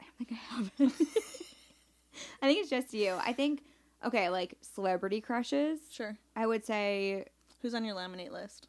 I 0.00 0.04
don't 0.04 0.16
think 0.18 0.32
I 0.32 0.34
have. 0.34 0.70
I 2.42 2.46
think 2.46 2.60
it's 2.60 2.70
just 2.70 2.92
you. 2.94 3.16
I 3.22 3.32
think 3.34 3.62
okay, 4.04 4.28
like 4.28 4.54
celebrity 4.60 5.20
crushes. 5.20 5.80
Sure. 5.90 6.16
I 6.36 6.46
would 6.46 6.64
say 6.64 7.26
Who's 7.62 7.74
on 7.74 7.84
your 7.84 7.94
laminate 7.94 8.30
list? 8.32 8.68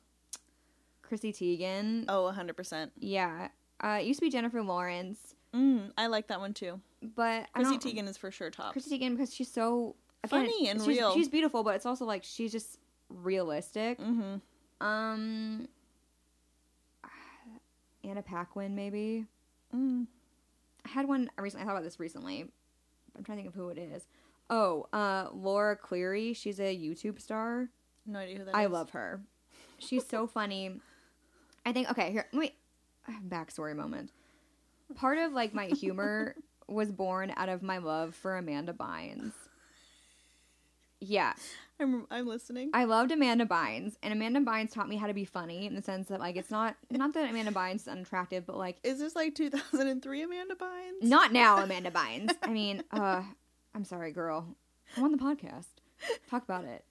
Chrissy 1.02 1.32
Teigen. 1.34 2.06
Oh, 2.10 2.34
100%. 2.36 2.92
Yeah, 3.00 3.48
uh, 3.84 4.00
it 4.02 4.06
used 4.06 4.20
to 4.20 4.26
be 4.26 4.30
Jennifer 4.30 4.62
Lawrence, 4.62 5.36
Mm, 5.54 5.92
I 5.98 6.08
like 6.08 6.28
that 6.28 6.40
one 6.40 6.54
too. 6.54 6.80
but 7.16 7.46
I 7.54 7.62
Chrissy 7.62 7.78
don't- 7.78 7.84
Teigen 8.06 8.08
is 8.08 8.16
for 8.18 8.32
sure 8.32 8.50
top. 8.50 8.72
Chrissy 8.72 8.98
Teigen 9.00 9.12
because 9.12 9.34
she's 9.34 9.52
so 9.52 9.96
Funny 10.28 10.70
and 10.70 10.80
she's, 10.80 10.88
real. 10.88 11.14
She's 11.14 11.28
beautiful, 11.28 11.64
but 11.64 11.76
it's 11.76 11.86
also 11.86 12.06
like 12.06 12.24
she's 12.24 12.52
just 12.52 12.78
realistic. 13.10 14.00
Mm-hmm. 14.00 14.86
Um, 14.86 15.68
Anna 18.04 18.22
Paquin, 18.22 18.76
maybe. 18.76 19.26
Mm. 19.76 20.08
I 20.86 20.90
had 20.90 21.08
one 21.08 21.30
recently. 21.40 21.64
I 21.64 21.66
thought 21.66 21.74
about 21.78 21.84
this 21.84 22.00
recently. 22.00 22.46
I'm 23.18 23.24
trying 23.24 23.38
to 23.38 23.44
think 23.44 23.54
of 23.54 23.60
who 23.60 23.70
it 23.70 23.78
is. 23.78 24.08
Oh, 24.52 24.86
uh, 24.92 25.30
Laura 25.34 25.76
Clery. 25.78 26.36
She's 26.36 26.60
a 26.60 26.76
YouTube 26.76 27.20
star. 27.22 27.70
No 28.06 28.20
idea 28.20 28.38
who 28.40 28.46
that 28.46 28.56
I 28.56 28.66
is. 28.66 28.72
love 28.72 28.90
her. 28.92 29.22
She's 29.80 30.06
so 30.08 30.28
funny. 30.28 30.80
I 31.66 31.72
think. 31.72 31.90
Okay, 31.90 32.12
here. 32.12 32.28
Wait. 32.34 32.54
Backstory 33.28 33.76
moment. 33.76 34.12
Part 34.96 35.18
of 35.18 35.32
like 35.32 35.54
my 35.54 35.68
humor 35.68 36.36
was 36.68 36.92
born 36.92 37.34
out 37.38 37.50
of 37.50 37.64
my 37.64 37.78
love 37.80 38.14
for 38.14 38.38
Amanda 38.38 38.74
Bynes. 38.74 39.32
Yeah, 41.04 41.34
I'm, 41.80 42.06
I'm 42.12 42.28
listening. 42.28 42.70
I 42.76 42.84
loved 42.84 43.12
Amanda 43.12 43.46
Bynes, 43.46 43.96
and 44.04 44.14
Amanda 44.14 44.40
Bynes 44.42 44.72
taught 44.72 44.88
me 44.88 44.98
how 44.98 45.08
to 45.08 45.16
be 45.16 45.26
funny 45.26 45.66
in 45.66 45.74
the 45.74 45.82
sense 45.82 46.10
that 46.10 46.20
like 46.20 46.36
it's 46.36 46.52
not 46.52 46.76
not 46.92 47.14
that 47.16 47.28
Amanda 47.28 47.52
Bynes 47.52 47.76
is 47.78 47.88
unattractive, 47.88 48.46
but 48.46 48.56
like 48.58 48.78
Is 48.84 49.00
this 49.00 49.16
like 49.16 49.34
2003 49.34 50.22
Amanda 50.22 50.54
Bynes? 50.56 51.02
not 51.02 51.32
now 51.34 51.58
Amanda 51.64 51.90
Bynes. 51.90 52.30
I 52.44 52.50
mean, 52.52 52.84
uh, 52.92 53.24
I'm 53.74 53.86
sorry, 53.86 54.12
girl. 54.12 54.56
I'm 54.98 55.04
on 55.04 55.12
the 55.12 55.18
podcast. 55.18 55.68
Talk 56.30 56.44
about 56.44 56.66
it. 56.66 56.84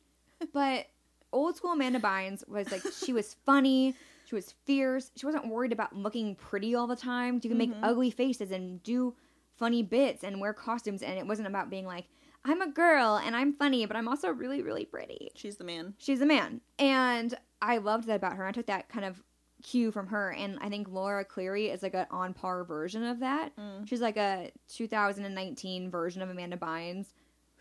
But 0.52 0.86
old 1.32 1.56
school 1.56 1.72
Amanda 1.72 2.00
Bynes 2.00 2.46
was 2.48 2.70
like 2.70 2.82
she 3.04 3.12
was 3.12 3.36
funny. 3.44 3.94
She 4.26 4.34
was 4.34 4.54
fierce. 4.64 5.10
She 5.16 5.26
wasn't 5.26 5.48
worried 5.48 5.72
about 5.72 5.94
looking 5.94 6.36
pretty 6.36 6.74
all 6.74 6.86
the 6.86 6.96
time. 6.96 7.40
You 7.42 7.50
could 7.50 7.58
make 7.58 7.72
mm-hmm. 7.72 7.84
ugly 7.84 8.10
faces 8.10 8.50
and 8.52 8.82
do 8.82 9.14
funny 9.58 9.82
bits 9.82 10.24
and 10.24 10.40
wear 10.40 10.54
costumes, 10.54 11.02
and 11.02 11.18
it 11.18 11.26
wasn't 11.26 11.48
about 11.48 11.68
being 11.70 11.86
like 11.86 12.06
I'm 12.44 12.62
a 12.62 12.70
girl 12.70 13.20
and 13.22 13.36
I'm 13.36 13.52
funny, 13.52 13.84
but 13.84 13.96
I'm 13.96 14.08
also 14.08 14.30
really 14.30 14.62
really 14.62 14.84
pretty. 14.84 15.30
She's 15.34 15.56
the 15.56 15.64
man. 15.64 15.94
She's 15.98 16.20
the 16.20 16.26
man. 16.26 16.60
And 16.78 17.34
I 17.60 17.78
loved 17.78 18.06
that 18.06 18.16
about 18.16 18.36
her. 18.36 18.46
I 18.46 18.52
took 18.52 18.66
that 18.66 18.88
kind 18.88 19.04
of 19.04 19.22
cue 19.62 19.90
from 19.90 20.06
her. 20.08 20.30
And 20.32 20.58
I 20.60 20.68
think 20.68 20.88
Laura 20.88 21.24
Clery 21.24 21.72
is 21.72 21.82
like 21.82 21.94
an 21.94 22.06
on 22.10 22.34
par 22.34 22.64
version 22.64 23.04
of 23.04 23.20
that. 23.20 23.56
Mm. 23.56 23.88
She's 23.88 24.00
like 24.00 24.16
a 24.16 24.50
2019 24.68 25.90
version 25.90 26.22
of 26.22 26.30
Amanda 26.30 26.56
Bynes 26.56 27.06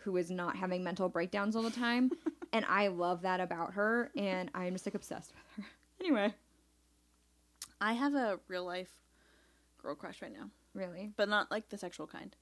who 0.04 0.16
is 0.16 0.30
not 0.30 0.56
having 0.56 0.82
mental 0.82 1.08
breakdowns 1.08 1.54
all 1.54 1.62
the 1.62 1.70
time. 1.70 2.10
and 2.52 2.64
I 2.66 2.88
love 2.88 3.22
that 3.22 3.40
about 3.40 3.74
her. 3.74 4.10
And 4.16 4.50
I'm 4.54 4.72
just 4.72 4.86
like 4.86 4.94
obsessed 4.94 5.32
with 5.34 5.64
her. 5.64 5.70
Anyway, 6.00 6.32
I 7.80 7.92
have 7.92 8.14
a 8.14 8.40
real 8.48 8.64
life 8.64 8.90
girl 9.82 9.94
crush 9.94 10.22
right 10.22 10.32
now, 10.32 10.48
really. 10.74 11.12
but 11.16 11.28
not 11.28 11.50
like 11.50 11.68
the 11.68 11.78
sexual 11.78 12.06
kind. 12.06 12.34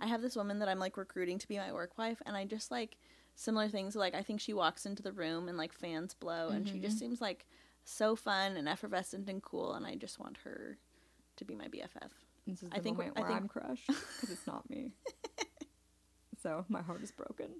I 0.00 0.06
have 0.06 0.22
this 0.22 0.34
woman 0.34 0.58
that 0.60 0.68
I'm 0.68 0.78
like 0.78 0.96
recruiting 0.96 1.38
to 1.38 1.48
be 1.48 1.58
my 1.58 1.72
work 1.72 1.96
wife, 1.98 2.20
and 2.26 2.36
I 2.36 2.44
just 2.44 2.70
like 2.70 2.96
similar 3.34 3.68
things. 3.68 3.94
Like 3.94 4.14
I 4.14 4.22
think 4.22 4.40
she 4.40 4.52
walks 4.52 4.86
into 4.86 5.02
the 5.02 5.12
room 5.12 5.48
and 5.48 5.56
like 5.56 5.72
fans 5.72 6.14
blow, 6.14 6.48
and 6.48 6.66
she 6.66 6.78
just 6.78 6.96
mm-hmm. 6.96 7.06
seems 7.06 7.20
like 7.20 7.46
so 7.84 8.14
fun 8.16 8.56
and 8.56 8.68
effervescent 8.68 9.28
and 9.28 9.42
cool, 9.42 9.74
and 9.74 9.86
I 9.86 9.94
just 9.96 10.18
want 10.18 10.38
her 10.44 10.78
to 11.36 11.44
be 11.44 11.54
my 11.54 11.66
BFF. 11.68 12.10
This 12.46 12.62
is 12.62 12.70
the 12.70 12.76
I 12.76 12.80
think- 12.80 12.98
moment 12.98 13.16
I 13.16 13.20
where 13.20 13.28
think- 13.30 13.40
I'm 13.40 13.48
crushed 13.48 13.86
because 13.86 14.30
it's 14.30 14.46
not 14.46 14.68
me. 14.68 14.92
so 16.42 16.64
my 16.68 16.82
heart 16.82 17.02
is 17.02 17.10
broken. 17.12 17.50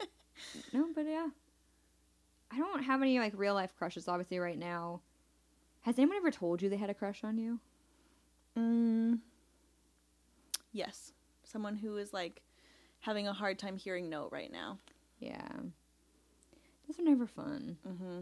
no, 0.72 0.88
but 0.94 1.06
yeah, 1.06 1.28
I 2.50 2.58
don't 2.58 2.82
have 2.82 3.00
any 3.02 3.18
like 3.18 3.32
real 3.36 3.54
life 3.54 3.74
crushes. 3.76 4.08
Obviously, 4.08 4.38
right 4.38 4.58
now, 4.58 5.00
has 5.82 5.98
anyone 5.98 6.16
ever 6.18 6.30
told 6.30 6.60
you 6.62 6.68
they 6.68 6.76
had 6.76 6.90
a 6.90 6.94
crush 6.94 7.24
on 7.24 7.38
you? 7.38 7.58
Mm, 8.58 9.20
yes, 10.72 11.12
someone 11.44 11.76
who 11.76 11.96
is 11.96 12.12
like 12.12 12.42
having 13.00 13.26
a 13.26 13.32
hard 13.32 13.58
time 13.58 13.76
hearing 13.76 14.08
no 14.10 14.28
right 14.30 14.52
now. 14.52 14.78
Yeah, 15.18 15.48
those 16.86 16.98
are 16.98 17.02
never 17.04 17.26
fun. 17.26 17.78
Mm-hmm. 17.88 18.20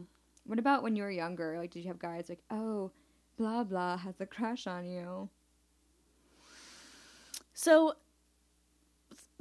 What 0.50 0.58
about 0.58 0.82
when 0.82 0.96
you 0.96 1.04
were 1.04 1.10
younger? 1.12 1.56
Like, 1.60 1.70
did 1.70 1.84
you 1.84 1.88
have 1.90 2.00
guys 2.00 2.28
like, 2.28 2.40
oh, 2.50 2.90
blah 3.38 3.62
blah 3.62 3.96
has 3.98 4.20
a 4.20 4.26
crush 4.26 4.66
on 4.66 4.84
you? 4.84 5.28
So, 7.54 7.94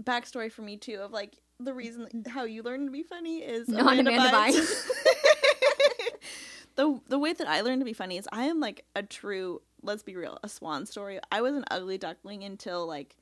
backstory 0.04 0.52
for 0.52 0.62
me 0.62 0.78
too 0.78 1.00
of 1.02 1.12
like 1.12 1.40
the 1.60 1.74
reason 1.74 2.06
mm-hmm. 2.14 2.30
how 2.30 2.44
you 2.44 2.62
learned 2.62 2.90
to 2.90 2.92
be 2.92 3.02
funny 3.02 3.40
is 3.40 3.68
Not 3.68 3.82
Amanda 3.82 4.12
Bynes. 4.12 4.88
the 6.76 7.02
the 7.08 7.18
way 7.18 7.34
that 7.34 7.48
I 7.48 7.62
learned 7.62 7.82
to 7.82 7.86
be 7.86 7.94
funny 7.94 8.20
is 8.20 8.30
I 8.32 8.44
am 8.44 8.60
like 8.60 8.86
a 8.96 9.02
true. 9.02 9.64
Let's 9.82 10.04
be 10.04 10.16
real, 10.16 10.38
a 10.44 10.48
swan 10.48 10.86
story. 10.86 11.20
I 11.32 11.42
was 11.42 11.56
an 11.56 11.66
ugly 11.72 11.98
duckling 11.98 12.44
until 12.44 12.86
like 12.86 13.16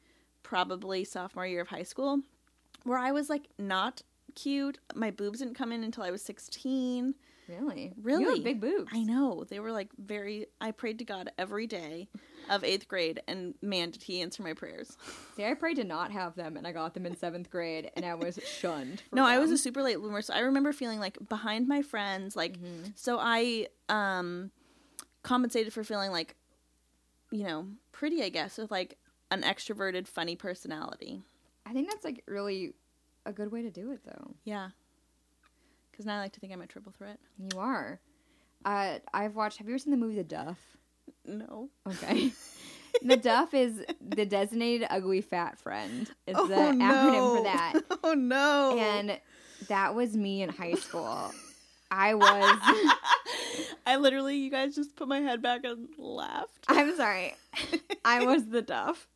probably 0.44 1.06
sophomore 1.06 1.48
year 1.48 1.62
of 1.62 1.70
high 1.70 1.84
school, 1.84 2.20
where 2.84 2.98
I 2.98 3.14
was 3.14 3.30
like 3.30 3.48
not 3.58 4.02
cute. 4.36 4.78
My 4.94 5.10
boobs 5.10 5.40
didn't 5.40 5.56
come 5.56 5.72
in 5.72 5.86
until 5.86 6.04
I 6.04 6.12
was 6.12 6.22
sixteen. 6.22 7.16
Really? 7.48 7.94
Really? 8.02 8.42
Big 8.42 8.60
boobs. 8.62 8.92
I 8.94 9.04
know 9.04 9.44
they 9.48 9.60
were 9.60 9.72
like 9.72 9.90
very. 9.98 10.48
I 10.60 10.72
prayed 10.72 11.00
to 11.00 11.06
God 11.06 11.32
every 11.38 11.68
day 11.68 12.10
of 12.50 12.64
eighth 12.64 12.88
grade, 12.88 13.22
and 13.28 13.56
man, 13.62 13.92
did 13.92 14.04
he 14.04 14.22
answer 14.22 14.42
my 14.44 14.54
prayers. 14.54 14.98
See, 15.36 15.46
I 15.46 15.54
prayed 15.54 15.76
to 15.78 15.84
not 15.84 16.12
have 16.12 16.36
them, 16.36 16.56
and 16.58 16.66
I 16.66 16.72
got 16.72 16.94
them 16.94 17.06
in 17.06 17.16
seventh 17.18 17.50
grade, 17.50 17.92
and 17.96 18.06
I 18.06 18.16
was 18.16 18.40
shunned. 18.46 19.02
No, 19.12 19.26
I 19.26 19.38
was 19.40 19.52
a 19.52 19.58
super 19.58 19.82
late 19.84 19.98
bloomer, 19.98 20.22
so 20.22 20.34
I 20.34 20.40
remember 20.40 20.72
feeling 20.74 21.00
like 21.00 21.18
behind 21.30 21.68
my 21.68 21.82
friends. 21.82 22.36
Like, 22.36 22.58
Mm-hmm. 22.60 22.92
so 22.96 23.18
I 23.20 23.68
um 23.90 24.52
compensated 25.24 25.74
for 25.74 25.84
feeling 25.84 26.12
like, 26.12 26.36
you 27.32 27.44
know, 27.44 27.68
pretty, 27.92 28.24
I 28.24 28.30
guess, 28.30 28.58
with 28.58 28.72
like 28.72 28.98
an 29.32 29.42
extroverted, 29.44 30.08
funny 30.08 30.36
personality. 30.38 31.22
I 31.66 31.74
think 31.74 31.90
that's 31.90 32.06
like 32.06 32.24
really 32.28 32.74
a 33.26 33.34
good 33.34 33.52
way 33.52 33.62
to 33.62 33.70
do 33.70 33.92
it, 33.92 34.00
though. 34.06 34.36
Yeah, 34.46 34.70
because 35.98 36.06
now 36.06 36.18
I 36.18 36.20
like 36.20 36.34
to 36.34 36.40
think 36.40 36.54
I'm 36.54 36.62
a 36.62 36.68
triple 36.68 36.94
threat. 36.96 37.18
You 37.40 37.60
are. 37.60 38.00
Uh, 38.64 39.00
I've 39.16 39.36
watched. 39.36 39.58
Have 39.58 39.68
you 39.68 39.74
ever 39.74 39.80
seen 39.80 39.90
the 39.90 39.98
movie 39.98 40.16
The 40.16 40.24
Duff? 40.24 40.60
No. 41.26 41.70
Okay. 41.88 42.32
the 43.02 43.18
Duff 43.18 43.56
is 43.56 43.84
the 44.00 44.26
designated 44.26 44.88
ugly 44.92 45.22
fat 45.22 45.58
friend. 45.58 46.08
Is 46.28 46.36
oh 46.38 46.46
the 46.46 46.72
no! 46.74 46.86
acronym 46.86 47.38
for 47.38 47.44
that. 47.44 47.74
Oh 48.04 48.14
no! 48.14 48.78
And 48.78 49.20
that 49.70 49.96
was 49.96 50.16
me 50.16 50.44
in 50.44 50.50
high 50.50 50.76
school. 50.76 51.32
I 51.92 52.14
was. 52.14 52.60
I 53.88 53.96
literally, 53.96 54.38
you 54.38 54.52
guys 54.52 54.76
just 54.76 54.96
put 54.96 55.08
my 55.08 55.22
head 55.22 55.42
back 55.42 55.62
and 55.64 55.88
laughed. 55.98 56.66
I'm 56.68 56.96
sorry. 56.96 57.34
I 58.06 58.24
was 58.26 58.46
the 58.46 58.62
Duff. 58.62 59.08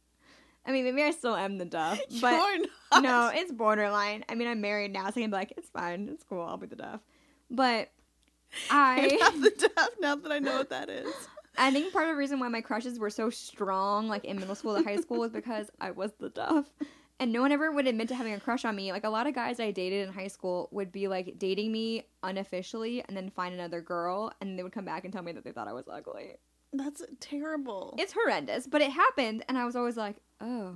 I 0.65 0.71
mean, 0.71 0.83
maybe 0.83 1.01
I 1.01 1.11
still 1.11 1.35
am 1.35 1.57
the 1.57 1.65
Duff, 1.65 1.99
but 2.21 2.33
You're 2.33 2.65
not. 2.91 3.03
no, 3.03 3.31
it's 3.33 3.51
borderline. 3.51 4.23
I 4.29 4.35
mean, 4.35 4.47
I'm 4.47 4.61
married 4.61 4.93
now, 4.93 5.05
so 5.05 5.19
I 5.19 5.23
can 5.23 5.31
be 5.31 5.35
like, 5.35 5.53
it's 5.57 5.69
fine, 5.69 6.09
it's 6.11 6.23
cool, 6.23 6.43
I'll 6.43 6.57
be 6.57 6.67
the 6.67 6.75
Duff. 6.75 7.01
But 7.49 7.91
You're 8.69 8.79
I, 8.79 9.17
not 9.19 9.41
the 9.41 9.69
deaf 9.75 9.89
now 9.99 10.15
that 10.15 10.31
I 10.31 10.39
know 10.39 10.57
what 10.57 10.69
that 10.69 10.89
is. 10.89 11.13
I 11.57 11.71
think 11.71 11.91
part 11.91 12.05
of 12.05 12.11
the 12.11 12.17
reason 12.17 12.39
why 12.39 12.47
my 12.47 12.61
crushes 12.61 12.97
were 12.99 13.09
so 13.09 13.29
strong, 13.29 14.07
like 14.07 14.23
in 14.23 14.39
middle 14.39 14.55
school 14.55 14.77
to 14.77 14.83
high 14.83 14.95
school, 14.97 15.19
was 15.19 15.31
because 15.31 15.69
I 15.81 15.91
was 15.91 16.11
the 16.19 16.29
Duff. 16.29 16.65
And 17.19 17.31
no 17.31 17.41
one 17.41 17.51
ever 17.51 17.71
would 17.71 17.85
admit 17.85 18.07
to 18.07 18.15
having 18.15 18.33
a 18.33 18.39
crush 18.39 18.65
on 18.65 18.75
me. 18.75 18.91
Like 18.91 19.03
a 19.03 19.09
lot 19.09 19.27
of 19.27 19.35
guys 19.35 19.59
I 19.59 19.69
dated 19.69 20.07
in 20.07 20.13
high 20.13 20.29
school 20.29 20.69
would 20.71 20.91
be 20.91 21.07
like 21.07 21.37
dating 21.37 21.71
me 21.71 22.07
unofficially 22.23 23.03
and 23.07 23.15
then 23.15 23.29
find 23.29 23.53
another 23.53 23.79
girl 23.79 24.31
and 24.41 24.57
they 24.57 24.63
would 24.63 24.71
come 24.71 24.85
back 24.85 25.03
and 25.03 25.13
tell 25.13 25.21
me 25.21 25.31
that 25.33 25.43
they 25.43 25.51
thought 25.51 25.67
I 25.67 25.73
was 25.73 25.85
ugly. 25.87 26.37
That's 26.73 27.01
terrible. 27.19 27.95
It's 27.99 28.13
horrendous, 28.13 28.65
but 28.67 28.81
it 28.81 28.91
happened 28.91 29.43
and 29.49 29.57
I 29.57 29.65
was 29.65 29.75
always 29.75 29.97
like, 29.97 30.15
"Oh, 30.39 30.75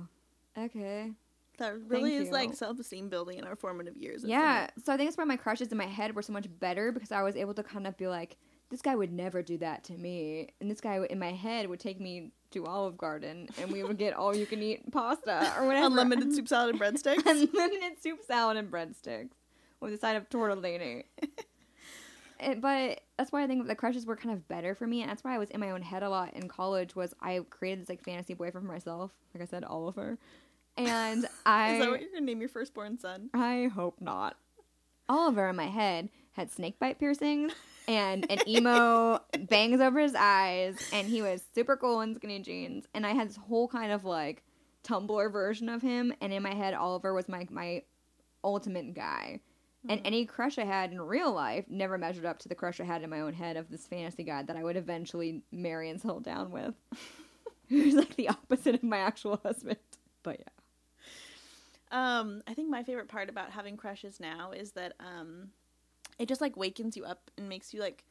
okay." 0.58 1.12
that 1.58 1.72
really 1.88 2.10
Thank 2.10 2.26
is 2.26 2.30
like 2.30 2.54
self-esteem 2.54 3.08
building 3.08 3.38
in 3.38 3.44
our 3.44 3.56
formative 3.56 3.96
years. 3.96 4.22
Yeah, 4.22 4.68
so 4.84 4.92
I 4.92 4.98
think 4.98 5.08
that's 5.08 5.16
why 5.16 5.24
my 5.24 5.38
crushes 5.38 5.68
in 5.72 5.78
my 5.78 5.86
head 5.86 6.14
were 6.14 6.20
so 6.20 6.34
much 6.34 6.46
better 6.60 6.92
because 6.92 7.12
I 7.12 7.22
was 7.22 7.34
able 7.34 7.54
to 7.54 7.62
kind 7.62 7.86
of 7.86 7.96
be 7.96 8.08
like, 8.08 8.36
this 8.68 8.82
guy 8.82 8.94
would 8.94 9.10
never 9.10 9.42
do 9.42 9.56
that 9.58 9.82
to 9.84 9.94
me, 9.94 10.50
and 10.60 10.70
this 10.70 10.82
guy 10.82 11.00
in 11.08 11.18
my 11.18 11.32
head 11.32 11.66
would 11.70 11.80
take 11.80 11.98
me 11.98 12.32
to 12.50 12.66
Olive 12.66 12.98
Garden, 12.98 13.48
and 13.58 13.72
we 13.72 13.82
would 13.82 13.96
get 13.96 14.12
all 14.12 14.36
you 14.36 14.44
can 14.44 14.62
eat 14.62 14.92
pasta 14.92 15.54
or 15.58 15.66
whatever, 15.66 15.86
Unlimited 15.86 16.30
soup 16.36 16.46
salad 16.46 16.74
and 16.74 16.80
breadsticks. 16.80 17.24
unlimited 17.24 18.02
soup 18.02 18.18
salad 18.26 18.58
and 18.58 18.70
breadsticks 18.70 19.30
with 19.80 19.94
a 19.94 19.96
side 19.96 20.16
of 20.16 20.28
tortellini. 20.28 21.04
It- 22.38 22.60
but 22.60 23.00
that's 23.16 23.32
why 23.32 23.42
I 23.42 23.46
think 23.46 23.66
the 23.66 23.74
crushes 23.74 24.06
were 24.06 24.16
kind 24.16 24.34
of 24.34 24.46
better 24.48 24.74
for 24.74 24.86
me, 24.86 25.02
and 25.02 25.10
that's 25.10 25.24
why 25.24 25.34
I 25.34 25.38
was 25.38 25.50
in 25.50 25.60
my 25.60 25.70
own 25.70 25.82
head 25.82 26.02
a 26.02 26.10
lot 26.10 26.34
in 26.34 26.48
college. 26.48 26.94
Was 26.94 27.14
I 27.20 27.40
created 27.50 27.82
this 27.82 27.88
like 27.88 28.04
fantasy 28.04 28.34
boyfriend 28.34 28.66
for 28.66 28.72
myself? 28.72 29.10
Like 29.34 29.42
I 29.42 29.46
said, 29.46 29.64
Oliver, 29.64 30.18
and 30.76 31.26
I 31.44 31.72
Is 31.74 31.80
that 31.80 31.90
what 31.90 32.00
you're 32.00 32.10
gonna 32.10 32.26
name 32.26 32.40
your 32.40 32.48
firstborn 32.48 32.98
son? 32.98 33.30
I 33.32 33.70
hope 33.74 34.00
not. 34.00 34.36
Oliver 35.08 35.48
in 35.48 35.56
my 35.56 35.66
head 35.66 36.08
had 36.32 36.50
snake 36.50 36.78
bite 36.78 36.98
piercings 36.98 37.52
and 37.88 38.30
an 38.30 38.40
emo 38.48 39.20
bangs 39.48 39.80
over 39.80 40.00
his 40.00 40.14
eyes, 40.14 40.76
and 40.92 41.06
he 41.06 41.22
was 41.22 41.42
super 41.54 41.76
cool 41.76 42.00
in 42.02 42.14
skinny 42.14 42.40
jeans. 42.40 42.86
And 42.92 43.06
I 43.06 43.14
had 43.14 43.28
this 43.28 43.36
whole 43.36 43.68
kind 43.68 43.92
of 43.92 44.04
like 44.04 44.42
Tumblr 44.84 45.32
version 45.32 45.68
of 45.68 45.82
him, 45.82 46.12
and 46.20 46.32
in 46.32 46.42
my 46.42 46.54
head, 46.54 46.74
Oliver 46.74 47.14
was 47.14 47.28
my 47.28 47.46
my 47.50 47.82
ultimate 48.44 48.94
guy. 48.94 49.40
And 49.88 50.00
any 50.04 50.26
crush 50.26 50.58
I 50.58 50.64
had 50.64 50.92
in 50.92 51.00
real 51.00 51.32
life 51.32 51.64
never 51.68 51.96
measured 51.98 52.24
up 52.24 52.38
to 52.40 52.48
the 52.48 52.54
crush 52.54 52.80
I 52.80 52.84
had 52.84 53.02
in 53.02 53.10
my 53.10 53.20
own 53.20 53.32
head 53.34 53.56
of 53.56 53.70
this 53.70 53.86
fantasy 53.86 54.24
guy 54.24 54.42
that 54.42 54.56
I 54.56 54.64
would 54.64 54.76
eventually 54.76 55.42
marry 55.52 55.90
and 55.90 56.00
settle 56.00 56.20
down 56.20 56.50
with. 56.50 56.74
Who's 57.68 57.94
like 57.94 58.16
the 58.16 58.28
opposite 58.28 58.74
of 58.76 58.82
my 58.82 58.98
actual 58.98 59.40
husband. 59.42 59.78
But 60.22 60.40
yeah. 60.40 60.48
Um, 61.92 62.42
I 62.46 62.54
think 62.54 62.68
my 62.68 62.82
favorite 62.82 63.08
part 63.08 63.28
about 63.28 63.50
having 63.50 63.76
crushes 63.76 64.18
now 64.20 64.50
is 64.52 64.72
that 64.72 64.94
um, 65.00 65.50
it 66.18 66.26
just 66.28 66.40
like 66.40 66.56
wakens 66.56 66.96
you 66.96 67.04
up 67.04 67.30
and 67.38 67.48
makes 67.48 67.72
you 67.72 67.80
like. 67.80 68.04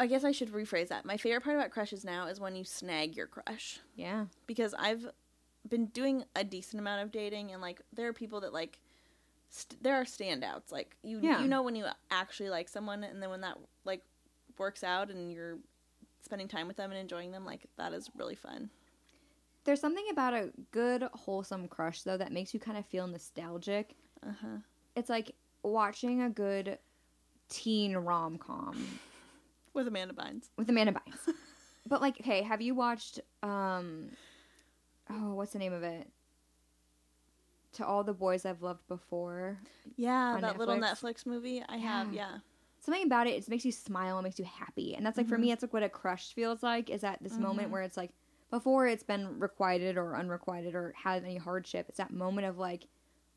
I 0.00 0.06
guess 0.06 0.24
I 0.24 0.32
should 0.32 0.50
rephrase 0.50 0.88
that. 0.88 1.04
My 1.04 1.16
favorite 1.16 1.42
part 1.44 1.56
about 1.56 1.70
crushes 1.70 2.04
now 2.04 2.26
is 2.26 2.40
when 2.40 2.56
you 2.56 2.64
snag 2.64 3.14
your 3.16 3.26
crush 3.26 3.78
Yeah. 3.94 4.24
because 4.46 4.74
I've 4.76 5.06
been 5.68 5.86
doing 5.86 6.24
a 6.34 6.42
decent 6.42 6.80
amount 6.80 7.02
of 7.02 7.12
dating 7.12 7.52
and 7.52 7.62
like 7.62 7.80
there 7.92 8.08
are 8.08 8.12
people 8.12 8.40
that 8.40 8.52
like 8.52 8.78
st- 9.52 9.80
there 9.82 9.94
are 9.94 10.04
standouts 10.04 10.72
like 10.72 10.96
you 11.04 11.20
Yeah. 11.22 11.40
you 11.40 11.46
know 11.46 11.62
when 11.62 11.76
you 11.76 11.84
actually 12.10 12.50
like 12.50 12.68
someone 12.68 13.04
and 13.04 13.22
then 13.22 13.30
when 13.30 13.42
that 13.42 13.56
like 13.84 14.02
works 14.58 14.82
out 14.82 15.10
and 15.10 15.30
you're 15.32 15.58
spending 16.22 16.48
time 16.48 16.66
with 16.66 16.76
them 16.76 16.90
and 16.90 16.98
enjoying 16.98 17.30
them 17.30 17.44
like 17.46 17.66
that 17.76 17.92
is 17.92 18.10
really 18.16 18.34
fun. 18.34 18.70
There's 19.64 19.80
something 19.80 20.04
about 20.10 20.34
a 20.34 20.50
good, 20.72 21.04
wholesome 21.12 21.68
crush, 21.68 22.02
though, 22.02 22.16
that 22.16 22.32
makes 22.32 22.52
you 22.52 22.58
kind 22.58 22.76
of 22.76 22.84
feel 22.84 23.06
nostalgic. 23.06 23.94
Uh-huh. 24.26 24.56
It's 24.96 25.08
like 25.08 25.36
watching 25.62 26.20
a 26.22 26.28
good 26.30 26.78
teen 27.48 27.96
rom 27.96 28.38
com 28.38 28.84
With 29.72 29.86
Amanda 29.86 30.14
Bynes. 30.14 30.48
with 30.56 30.68
Amanda 30.68 30.92
Bynes. 30.92 31.32
but, 31.86 32.00
like, 32.00 32.20
hey, 32.24 32.42
have 32.42 32.60
you 32.60 32.74
watched, 32.74 33.20
um, 33.44 34.08
oh, 35.08 35.34
what's 35.34 35.52
the 35.52 35.60
name 35.60 35.72
of 35.72 35.84
it? 35.84 36.08
To 37.74 37.86
All 37.86 38.04
the 38.04 38.12
Boys 38.12 38.44
I've 38.44 38.62
Loved 38.62 38.86
Before. 38.88 39.58
Yeah, 39.96 40.38
that 40.40 40.58
little 40.58 40.76
Netflix? 40.76 41.02
Netflix 41.02 41.26
movie 41.26 41.62
I 41.68 41.76
have, 41.78 42.12
Yeah. 42.12 42.30
yeah. 42.32 42.38
Something 42.80 43.04
about 43.04 43.28
it, 43.28 43.34
it 43.34 43.48
makes 43.48 43.64
you 43.64 43.70
smile 43.70 44.18
and 44.18 44.24
makes 44.24 44.40
you 44.40 44.44
happy. 44.44 44.96
And 44.96 45.06
that's 45.06 45.16
like, 45.16 45.28
for 45.28 45.38
me, 45.38 45.46
mm-hmm. 45.46 45.52
it's 45.52 45.62
like 45.62 45.72
what 45.72 45.84
a 45.84 45.88
crush 45.88 46.34
feels 46.34 46.64
like 46.64 46.90
is 46.90 47.04
at 47.04 47.22
this 47.22 47.38
moment 47.38 47.66
mm-hmm. 47.66 47.72
where 47.74 47.82
it's 47.82 47.96
like, 47.96 48.10
before 48.50 48.88
it's 48.88 49.04
been 49.04 49.38
requited 49.38 49.96
or 49.96 50.16
unrequited 50.16 50.74
or 50.74 50.92
had 50.96 51.22
any 51.22 51.36
hardship, 51.36 51.86
it's 51.88 51.98
that 51.98 52.12
moment 52.12 52.46
of 52.46 52.58
like 52.58 52.88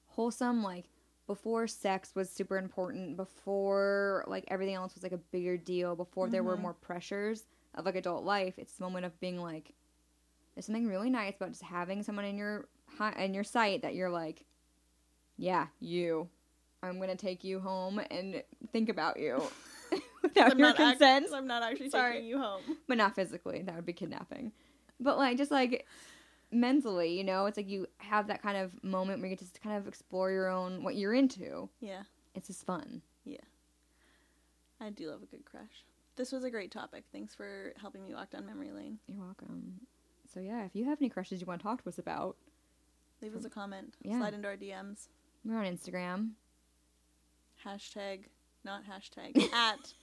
wholesome, 0.08 0.64
like 0.64 0.86
before 1.28 1.68
sex 1.68 2.14
was 2.16 2.30
super 2.30 2.58
important, 2.58 3.18
before 3.18 4.26
like 4.28 4.46
everything 4.48 4.76
else 4.76 4.96
was 4.96 5.04
like 5.04 5.12
a 5.12 5.18
bigger 5.18 5.58
deal, 5.58 5.96
before 5.96 6.28
there 6.28 6.44
were 6.44 6.54
mm-hmm. 6.54 6.64
more 6.64 6.74
pressures 6.74 7.44
of 7.76 7.86
like 7.86 7.96
adult 7.96 8.24
life. 8.26 8.56
It's 8.58 8.74
the 8.74 8.84
moment 8.84 9.06
of 9.06 9.20
being 9.20 9.40
like, 9.40 9.74
there's 10.56 10.66
something 10.66 10.88
really 10.88 11.10
nice 11.10 11.36
about 11.36 11.52
just 11.52 11.64
having 11.64 12.02
someone 12.02 12.26
in 12.26 12.38
your 12.38 12.68
in 13.18 13.34
your 13.34 13.44
sight 13.44 13.82
that 13.84 13.96
you're 13.96 14.10
like, 14.10 14.46
yeah, 15.38 15.68
you. 15.80 16.30
I'm 16.84 17.00
gonna 17.00 17.16
take 17.16 17.44
you 17.44 17.60
home 17.60 18.00
and 18.12 18.44
think 18.72 18.90
about 18.90 19.20
you 19.20 19.42
without 20.22 20.52
I'm 20.52 20.60
your 20.60 20.68
not 20.70 20.80
act- 20.80 21.00
consent 21.00 21.28
I'm 21.34 21.48
not 21.48 21.64
actually 21.64 21.90
Sorry. 21.90 22.14
taking 22.14 22.28
you 22.28 22.38
home. 22.40 22.62
but 22.88 22.98
not 22.98 23.16
physically. 23.16 23.62
That 23.64 23.76
would 23.76 23.86
be 23.86 23.94
kidnapping. 23.94 24.52
But 25.00 25.18
like 25.18 25.38
just 25.38 25.52
like 25.52 25.86
mentally, 26.52 27.18
you 27.18 27.24
know, 27.24 27.48
it's 27.48 27.58
like 27.58 27.68
you 27.70 27.88
have 27.98 28.28
that 28.28 28.42
kind 28.42 28.56
of 28.58 28.84
moment 28.84 29.20
where 29.20 29.30
you 29.30 29.36
get 29.36 29.52
to 29.54 29.60
kind 29.60 29.78
of 29.78 29.88
explore 29.88 30.30
your 30.32 30.48
own 30.48 30.84
what 30.84 30.96
you're 30.96 31.14
into. 31.14 31.70
Yeah, 31.82 32.04
It's 32.36 32.48
just 32.48 32.66
fun. 32.66 33.02
Yeah, 33.26 33.38
I 34.80 34.90
do 34.92 35.10
love 35.10 35.24
a 35.24 35.26
good 35.26 35.46
crush. 35.46 35.84
This 36.16 36.32
was 36.32 36.44
a 36.44 36.52
great 36.52 36.72
topic. 36.72 37.04
Thanks 37.12 37.34
for 37.36 37.74
helping 37.82 38.04
me 38.06 38.14
walk 38.14 38.30
down 38.30 38.46
memory 38.46 38.72
lane. 38.72 39.00
You're 39.08 39.20
welcome. 39.26 39.82
So 40.34 40.40
yeah, 40.40 40.66
if 40.66 40.76
you 40.76 40.86
have 40.86 41.00
any 41.02 41.10
crushes 41.10 41.42
you 41.42 41.48
want 41.48 41.60
to 41.62 41.64
talk 41.64 41.82
to 41.84 41.90
us 41.90 41.98
about, 41.98 42.38
Leave 43.26 43.36
us 43.36 43.44
a 43.44 43.50
comment. 43.50 43.96
Yeah. 44.04 44.20
Slide 44.20 44.36
into 44.36 44.48
our 44.48 44.56
DMs. 44.56 45.08
we're 45.44 45.58
on 45.58 45.66
Instagram. 45.66 46.34
Hashtag, 47.66 48.26
not 48.64 48.84
hashtag, 48.86 49.52
at 49.54 49.96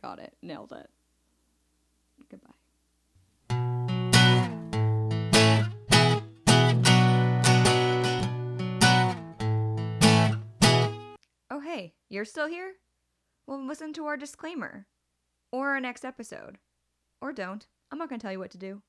Got 0.00 0.20
it. 0.20 0.36
Nailed 0.40 0.70
it. 0.70 0.88
Goodbye. 2.30 2.52
Oh, 11.50 11.58
hey, 11.58 11.94
you're 12.08 12.24
still 12.24 12.46
here? 12.46 12.74
Well, 13.48 13.66
listen 13.66 13.92
to 13.94 14.06
our 14.06 14.16
disclaimer. 14.16 14.86
Or 15.52 15.70
our 15.70 15.80
next 15.80 16.04
episode. 16.04 16.58
Or 17.20 17.32
don't. 17.32 17.66
I'm 17.90 17.98
not 17.98 18.08
going 18.08 18.18
to 18.18 18.24
tell 18.24 18.32
you 18.32 18.38
what 18.38 18.50
to 18.52 18.58
do. 18.58 18.82